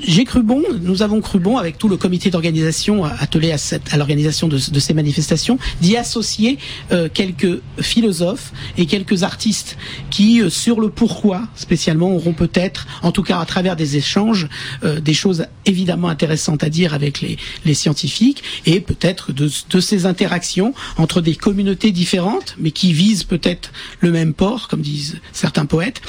J'ai 0.00 0.24
cru 0.24 0.42
bon, 0.42 0.62
nous 0.80 1.02
avons 1.02 1.20
cru 1.20 1.38
bon 1.38 1.56
avec 1.56 1.78
tout 1.78 1.88
le 1.88 1.96
comité 1.96 2.30
d'organisation 2.30 3.04
attelé 3.04 3.52
à, 3.52 3.58
cette, 3.58 3.92
à 3.92 3.96
l'organisation 3.96 4.48
de, 4.48 4.58
ces 4.58 4.94
manifestations, 4.94 5.58
d'y 5.80 5.96
associer 5.96 6.58
euh, 6.92 7.08
quelques 7.12 7.60
philosophes 7.80 8.52
et 8.76 8.86
quelques 8.86 9.22
artistes 9.22 9.76
qui, 10.10 10.40
euh, 10.40 10.50
sur 10.50 10.80
le 10.80 10.90
pourquoi 10.90 11.42
spécialement, 11.54 12.14
auront 12.14 12.32
peut-être, 12.32 12.86
en 13.02 13.12
tout 13.12 13.22
cas 13.22 13.38
à 13.38 13.46
travers 13.46 13.76
des 13.76 13.96
échanges, 13.96 14.48
euh, 14.84 15.00
des 15.00 15.14
choses 15.14 15.46
évidemment 15.66 16.08
intéressantes 16.08 16.64
à 16.64 16.68
dire 16.68 16.94
avec 16.94 17.20
les, 17.20 17.36
les 17.64 17.74
scientifiques 17.74 18.42
et 18.66 18.80
peut-être 18.80 19.32
de, 19.32 19.50
de, 19.70 19.80
ces 19.80 20.06
interactions 20.06 20.74
entre 20.96 21.20
des 21.20 21.34
communautés 21.34 21.90
différentes, 21.90 22.56
mais 22.58 22.70
qui 22.70 22.92
visent 22.92 23.24
peut-être 23.24 23.72
le 24.00 24.10
même 24.10 24.34
port, 24.34 24.68
comme 24.68 24.80
disent 24.80 25.20
certains 25.32 25.66
poètes, 25.66 26.00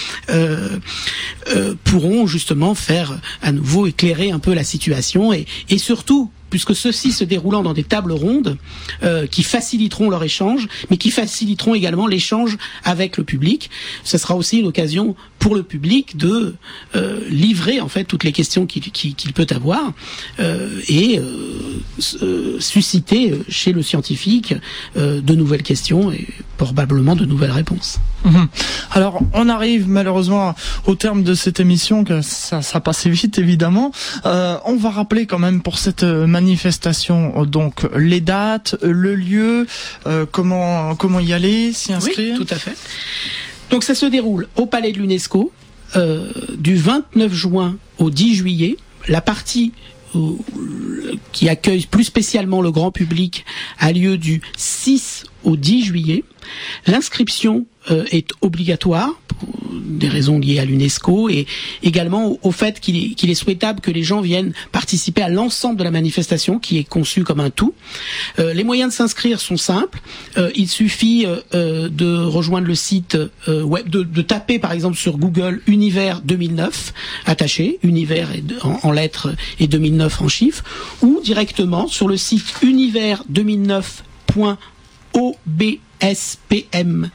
pourront 1.83 2.27
justement 2.27 2.75
faire 2.75 3.19
à 3.41 3.51
nouveau 3.51 3.74
éclairer 3.85 4.31
un 4.31 4.39
peu 4.39 4.53
la 4.53 4.63
situation 4.63 5.33
et, 5.33 5.45
surtout 5.77 6.31
puisque 6.49 6.75
ceux-ci 6.75 7.11
se 7.11 7.25
déroulant 7.25 7.63
dans 7.63 7.73
des 7.73 7.83
tables 7.83 8.13
rondes 8.13 8.57
euh, 9.03 9.27
qui 9.27 9.43
faciliteront 9.43 10.09
leur 10.09 10.23
échange, 10.23 10.67
mais 10.89 10.95
qui 10.95 11.11
faciliteront 11.11 11.73
également 11.73 12.07
l'échange 12.07 12.57
avec 12.85 13.17
le 13.17 13.25
public. 13.25 13.69
Ce 14.05 14.17
sera 14.17 14.35
aussi 14.35 14.59
une 14.59 14.67
occasion 14.67 15.17
pour 15.37 15.55
le 15.55 15.63
public 15.63 16.15
de 16.15 16.55
euh, 16.95 17.19
livrer 17.29 17.81
en 17.81 17.89
fait 17.89 18.05
toutes 18.05 18.23
les 18.23 18.31
questions 18.31 18.65
qu'il 18.67 19.33
peut 19.33 19.47
avoir 19.49 19.91
euh, 20.39 20.79
et 20.87 21.19
susciter 21.99 23.33
chez 23.49 23.73
le 23.73 23.81
scientifique 23.81 24.53
de 24.95 25.35
nouvelles 25.35 25.63
questions 25.63 26.11
et 26.11 26.25
probablement 26.57 27.15
de 27.15 27.25
nouvelles 27.25 27.51
réponses. 27.51 27.99
Mhm. 28.23 28.47
Alors, 28.91 29.21
on 29.33 29.49
arrive 29.49 29.87
malheureusement 29.87 30.55
au 30.85 30.95
terme 30.95 31.23
de 31.23 31.33
cette 31.33 31.59
émission, 31.59 32.03
que 32.03 32.21
ça, 32.21 32.61
ça 32.61 32.79
passait 32.79 33.09
vite 33.09 33.37
évidemment. 33.37 33.91
on 34.23 34.77
va 34.77 34.89
rappeler 34.89 35.25
quand 35.25 35.39
même 35.39 35.61
pour 35.61 35.77
cette 35.77 36.03
manifestation 36.03 37.15
euh, 37.15 37.45
donc 37.45 37.87
les 37.95 38.21
dates, 38.21 38.75
le 38.81 39.15
lieu, 39.15 39.67
euh, 40.07 40.25
comment 40.29 40.95
comment 40.95 41.19
y 41.19 41.33
aller, 41.33 41.73
s'y 41.73 41.93
inscrire. 41.93 42.37
Oui, 42.39 42.45
tout 42.45 42.53
à 42.53 42.57
fait. 42.57 42.75
Donc 43.69 43.83
ça 43.83 43.95
se 43.95 44.05
déroule 44.05 44.47
au 44.55 44.65
Palais 44.65 44.91
de 44.91 44.99
l'UNESCO 44.99 45.51
euh, 45.95 46.29
du 46.57 46.75
29 46.75 47.33
juin 47.33 47.77
au 47.97 48.09
10 48.09 48.35
juillet. 48.35 48.77
La 49.07 49.21
partie 49.21 49.73
qui 51.33 51.49
accueille 51.49 51.85
plus 51.87 52.05
spécialement 52.05 52.61
le 52.61 52.71
grand 52.71 52.89
public 52.89 53.43
a 53.79 53.91
lieu 53.91 54.17
du 54.17 54.41
6 54.55 55.25
au 55.43 55.57
10 55.57 55.83
juillet. 55.83 56.23
L'inscription 56.87 57.65
euh, 57.91 58.03
est 58.11 58.31
obligatoire 58.41 59.13
pour 59.27 59.47
des 59.73 60.07
raisons 60.07 60.39
liées 60.39 60.57
à 60.57 60.65
l'UNESCO 60.65 61.29
et 61.29 61.45
également 61.83 62.39
au, 62.41 62.51
fait 62.51 62.79
qu'il 62.79 63.29
est, 63.29 63.35
souhaitable 63.35 63.79
que 63.79 63.91
les 63.91 64.01
gens 64.01 64.21
viennent 64.21 64.53
participer 64.71 65.21
à 65.21 65.29
l'ensemble 65.29 65.77
de 65.77 65.83
la 65.83 65.91
manifestation 65.91 66.57
qui 66.57 66.79
est 66.79 66.83
conçue 66.83 67.23
comme 67.23 67.39
un 67.39 67.51
tout. 67.51 67.75
Euh, 68.39 68.53
les 68.53 68.63
moyens 68.63 68.91
de 68.91 68.95
s'inscrire 68.95 69.39
sont 69.39 69.57
simples. 69.57 70.01
Euh, 70.37 70.49
il 70.55 70.67
suffit 70.67 71.27
de 71.53 72.23
rejoindre 72.23 72.65
le 72.65 72.73
site 72.73 73.19
web, 73.47 73.87
de, 73.87 74.21
taper 74.21 74.57
par 74.57 74.71
exemple 74.71 74.97
sur 74.97 75.19
Google 75.19 75.61
Univers 75.67 76.21
2009 76.21 76.93
attaché, 77.27 77.77
Univers 77.83 78.29
en, 78.63 78.91
lettres 78.91 79.35
et 79.59 79.67
2009 79.67 80.21
en 80.21 80.27
chiffres, 80.27 80.63
ou 81.01 81.21
directement 81.23 81.87
sur 81.87 82.07
le 82.07 82.17
site 82.17 82.55
univers2009.org 82.63 84.57
spm.fr. 86.01 87.09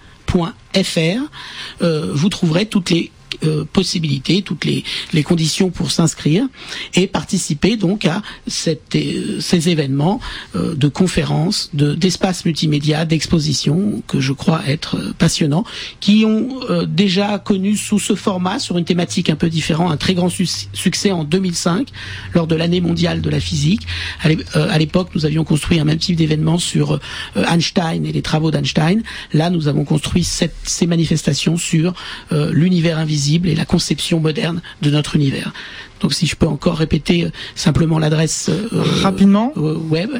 Euh, 1.82 2.10
vous 2.12 2.28
trouverez 2.28 2.66
toutes 2.66 2.90
les 2.90 3.10
euh, 3.44 3.64
possibilités, 3.64 4.42
toutes 4.42 4.64
les, 4.64 4.84
conditions 5.22 5.70
pour 5.70 5.90
s'inscrire 5.90 6.46
et 6.94 7.06
participer 7.06 7.76
donc 7.76 8.04
à 8.04 8.22
euh, 8.66 9.40
ces 9.40 9.68
événements 9.68 10.20
euh, 10.56 10.74
de 10.74 10.88
conférences, 10.88 11.70
de 11.72 11.94
d'espaces 11.94 12.44
multimédia, 12.44 13.04
d'expositions 13.04 14.02
que 14.06 14.18
je 14.18 14.32
crois 14.32 14.62
être 14.66 14.98
passionnants, 15.18 15.64
qui 16.00 16.24
ont 16.24 16.48
déjà 16.86 17.38
connu 17.38 17.76
sous 17.76 17.98
ce 17.98 18.14
format 18.14 18.58
sur 18.58 18.78
une 18.78 18.84
thématique 18.84 19.30
un 19.30 19.36
peu 19.36 19.48
différente 19.48 19.92
un 19.92 19.96
très 19.96 20.14
grand 20.14 20.28
succès 20.28 21.12
en 21.12 21.24
2005 21.24 21.88
lors 22.34 22.46
de 22.46 22.54
l'année 22.56 22.80
mondiale 22.80 23.20
de 23.20 23.30
la 23.30 23.40
physique. 23.40 23.86
À 24.22 24.78
l'époque, 24.78 25.10
nous 25.14 25.26
avions 25.26 25.44
construit 25.44 25.78
un 25.78 25.84
même 25.84 25.98
type 25.98 26.16
d'événement 26.16 26.58
sur 26.58 26.98
Einstein 27.36 28.04
et 28.06 28.12
les 28.12 28.22
travaux 28.22 28.50
d'Einstein. 28.50 29.02
Là, 29.32 29.50
nous 29.50 29.68
avons 29.68 29.84
construit 29.84 30.24
ces 30.24 30.86
manifestations 30.86 31.56
sur 31.56 31.94
l'univers 32.30 32.98
invisible 32.98 33.19
visible 33.20 33.48
et 33.48 33.54
la 33.54 33.66
conception 33.66 34.18
moderne 34.18 34.62
de 34.80 34.90
notre 34.90 35.14
univers. 35.16 35.52
Donc 36.00 36.14
si 36.14 36.26
je 36.26 36.34
peux 36.34 36.46
encore 36.46 36.78
répéter 36.78 37.24
euh, 37.24 37.30
simplement 37.54 37.98
l'adresse 37.98 38.48
euh, 38.48 38.68
rapidement 39.02 39.52
euh, 39.58 39.76
web, 39.76 40.10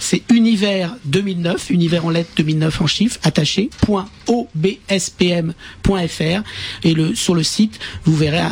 c'est 0.00 0.22
univers 0.32 0.96
2009, 1.04 1.70
univers 1.70 2.04
en 2.04 2.10
lettres 2.10 2.32
2009 2.36 2.80
en 2.82 2.86
chiffres 2.88 3.20
attaché 3.22 3.70
.obspm.fr 4.26 5.52
et 6.82 6.94
le 6.94 7.14
sur 7.14 7.36
le 7.36 7.42
site 7.44 7.78
vous 8.04 8.16
verrez 8.16 8.42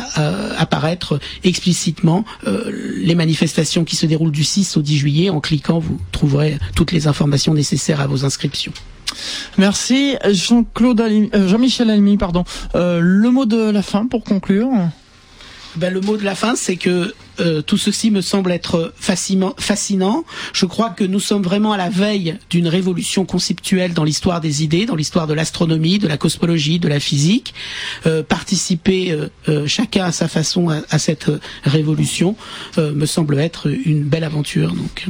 apparaître 0.57 1.19
explicitement 1.43 2.23
les 2.45 3.15
manifestations 3.15 3.83
qui 3.83 3.95
se 3.95 4.05
déroulent 4.05 4.31
du 4.31 4.43
6 4.43 4.77
au 4.77 4.81
10 4.81 4.97
juillet. 4.97 5.29
En 5.29 5.39
cliquant, 5.39 5.79
vous 5.79 5.99
trouverez 6.11 6.57
toutes 6.75 6.91
les 6.91 7.07
informations 7.07 7.53
nécessaires 7.53 8.01
à 8.01 8.07
vos 8.07 8.25
inscriptions. 8.25 8.73
Merci 9.57 10.15
Jean-Claude 10.29 11.03
Jean-Michel 11.33 11.89
Almy, 11.89 12.17
pardon. 12.17 12.43
le 12.73 13.29
mot 13.29 13.45
de 13.45 13.69
la 13.69 13.81
fin 13.81 14.05
pour 14.07 14.23
conclure. 14.23 14.69
Ben, 15.77 15.93
le 15.93 16.01
mot 16.01 16.17
de 16.17 16.23
la 16.23 16.33
fin, 16.33 16.55
c'est 16.55 16.75
que 16.75 17.13
euh, 17.39 17.61
tout 17.61 17.77
ceci 17.77 18.09
me 18.09 18.21
semble 18.21 18.51
être 18.51 18.93
fascinant. 18.97 20.25
Je 20.51 20.65
crois 20.65 20.89
que 20.89 21.03
nous 21.03 21.19
sommes 21.19 21.43
vraiment 21.43 21.71
à 21.71 21.77
la 21.77 21.89
veille 21.89 22.35
d'une 22.49 22.67
révolution 22.67 23.25
conceptuelle 23.25 23.93
dans 23.93 24.03
l'histoire 24.03 24.41
des 24.41 24.63
idées, 24.63 24.87
dans 24.87 24.95
l'histoire 24.95 25.27
de 25.27 25.35
l'astronomie, 25.35 25.99
de 25.99 26.07
la 26.07 26.17
cosmologie, 26.17 26.79
de 26.79 26.87
la 26.87 26.99
physique. 26.99 27.53
Euh, 28.07 28.23
participer 28.23 29.15
euh, 29.47 29.67
chacun 29.67 30.05
à 30.05 30.11
sa 30.11 30.27
façon 30.27 30.69
à, 30.69 30.81
à 30.89 30.97
cette 30.97 31.29
révolution 31.63 32.35
me 32.77 33.05
semble 33.05 33.39
être 33.39 33.67
une 33.67 34.03
belle 34.03 34.23
aventure. 34.23 34.73
Donc. 34.73 35.05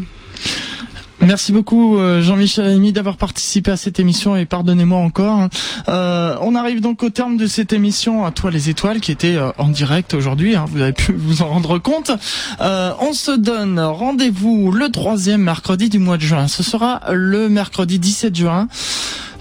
Merci 1.20 1.52
beaucoup 1.52 1.98
euh, 1.98 2.22
Jean-Michel 2.22 2.68
Amy 2.68 2.94
d'avoir 2.94 3.18
participé 3.18 3.72
à 3.72 3.78
cette 3.78 4.00
émission 4.00 4.36
et 4.36 4.46
pardonnez-moi 4.46 5.00
encore. 5.00 5.48
Euh, 5.90 6.36
on 6.42 6.54
arrive 6.54 6.80
donc 6.80 7.02
au 7.02 7.10
terme 7.10 7.38
de 7.38 7.48
cette 7.48 7.74
émission 7.74 8.24
à 8.24 8.32
toi 8.32 8.52
les 8.52 8.70
étoiles 8.70 9.00
qui 9.00 9.12
était 9.12 9.36
euh, 9.36 9.52
en 9.58 9.70
direct 9.70 10.14
aujourd'hui. 10.14 10.56
Hein, 10.56 10.66
vous 10.70 10.80
avez 10.80 10.94
pu 10.94 11.14
vous 11.18 11.42
en 11.42 11.48
rendre 11.48 11.80
compte. 11.80 12.12
on 12.60 13.14
se 13.14 13.36
donne 13.36 13.80
rendez-vous 13.80 14.72
le 14.72 14.90
troisième 14.90 15.42
mercredi 15.42 15.90
du 15.90 15.98
mois 15.98 16.18
de 16.18 16.22
juin. 16.22 16.48
Ce 16.48 16.62
sera 16.62 17.02
le 17.12 17.50
mercredi 17.50 17.98
17 17.98 18.36
juin. 18.36 18.68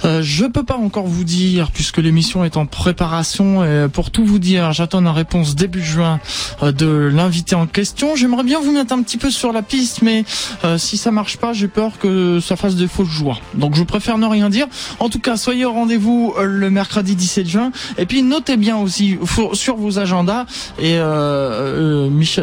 Euh, 0.04 0.20
je 0.22 0.44
peux 0.44 0.62
pas 0.62 0.76
encore 0.76 1.06
vous 1.06 1.24
dire 1.24 1.70
puisque 1.70 1.98
l'émission 1.98 2.44
est 2.44 2.56
en 2.56 2.66
préparation. 2.66 3.64
Et 3.64 3.88
pour 3.88 4.10
tout 4.10 4.24
vous 4.24 4.38
dire, 4.38 4.72
j'attends 4.72 5.00
la 5.00 5.12
réponse 5.12 5.54
début 5.54 5.82
juin 5.82 6.20
euh, 6.62 6.72
de 6.72 6.86
l'invité 6.86 7.54
en 7.54 7.66
question. 7.66 8.16
J'aimerais 8.16 8.44
bien 8.44 8.60
vous 8.60 8.72
mettre 8.72 8.92
un 8.92 9.02
petit 9.02 9.18
peu 9.18 9.30
sur 9.30 9.52
la 9.52 9.62
piste, 9.62 10.02
mais 10.02 10.24
euh, 10.64 10.78
si 10.78 10.96
ça 10.96 11.10
marche 11.10 11.36
pas, 11.38 11.52
j'ai 11.52 11.68
peur 11.68 11.98
que 11.98 12.40
ça 12.40 12.56
fasse 12.56 12.76
des 12.76 12.88
fausses 12.88 13.08
joies. 13.08 13.38
Donc 13.54 13.74
je 13.74 13.82
préfère 13.82 14.18
ne 14.18 14.26
rien 14.26 14.50
dire. 14.50 14.66
En 15.00 15.08
tout 15.08 15.20
cas, 15.20 15.36
soyez 15.36 15.64
au 15.64 15.72
rendez-vous 15.72 16.34
le 16.40 16.70
mercredi 16.70 17.16
17 17.16 17.48
juin. 17.48 17.72
Et 17.98 18.06
puis 18.06 18.22
notez 18.22 18.56
bien 18.56 18.76
aussi 18.76 19.18
sur 19.52 19.76
vos 19.76 19.98
agendas 19.98 20.46
et 20.78 20.96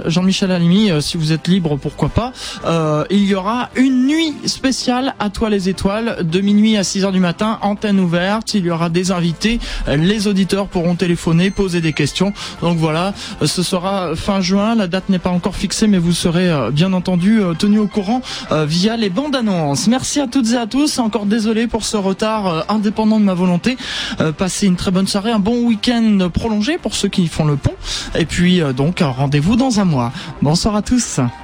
Jean-Michel 0.05 0.51
Alimi, 0.51 0.91
si 1.01 1.17
vous 1.17 1.31
êtes 1.31 1.47
libre, 1.47 1.77
pourquoi 1.77 2.09
pas. 2.09 2.33
il 3.09 3.23
y 3.25 3.35
aura 3.35 3.69
une 3.75 4.07
nuit 4.07 4.33
spéciale 4.45 5.15
à 5.19 5.29
toi 5.29 5.49
les 5.49 5.69
étoiles 5.69 6.17
de 6.23 6.41
minuit 6.41 6.77
à 6.77 6.83
6 6.83 7.05
heures 7.05 7.11
du 7.11 7.19
matin 7.19 7.42
antenne 7.61 7.99
ouverte, 7.99 8.53
il 8.53 8.65
y 8.65 8.69
aura 8.69 8.89
des 8.89 9.11
invités, 9.11 9.59
les 9.87 10.27
auditeurs 10.27 10.67
pourront 10.67 10.95
téléphoner, 10.95 11.51
poser 11.51 11.81
des 11.81 11.93
questions. 11.93 12.33
Donc 12.61 12.77
voilà, 12.77 13.13
ce 13.43 13.63
sera 13.63 14.15
fin 14.15 14.41
juin, 14.41 14.75
la 14.75 14.87
date 14.87 15.09
n'est 15.09 15.19
pas 15.19 15.29
encore 15.29 15.55
fixée, 15.55 15.87
mais 15.87 15.97
vous 15.97 16.11
serez 16.11 16.49
euh, 16.49 16.71
bien 16.71 16.93
entendu 16.93 17.41
euh, 17.41 17.53
tenu 17.53 17.79
au 17.79 17.87
courant 17.87 18.21
euh, 18.51 18.65
via 18.65 18.97
les 18.97 19.09
bandes 19.09 19.35
annonces. 19.35 19.87
Merci 19.87 20.19
à 20.19 20.27
toutes 20.27 20.51
et 20.51 20.57
à 20.57 20.67
tous, 20.67 20.99
encore 20.99 21.25
désolé 21.25 21.67
pour 21.67 21.83
ce 21.83 21.97
retard 21.97 22.65
indépendant 22.69 23.19
de 23.19 23.25
ma 23.25 23.33
volonté. 23.33 23.77
Passez 24.37 24.67
une 24.67 24.75
très 24.75 24.91
bonne 24.91 25.07
soirée, 25.07 25.31
un 25.31 25.39
bon 25.39 25.65
week-end 25.65 26.29
prolongé 26.33 26.77
pour 26.77 26.95
ceux 26.95 27.09
qui 27.09 27.27
font 27.27 27.45
le 27.45 27.55
pont. 27.55 27.73
Et 28.15 28.25
puis 28.25 28.61
donc 28.75 28.99
rendez-vous 29.01 29.55
dans 29.55 29.79
un 29.79 29.85
mois. 29.85 30.11
Bonsoir 30.41 30.75
à 30.75 30.81
tous. 30.81 31.19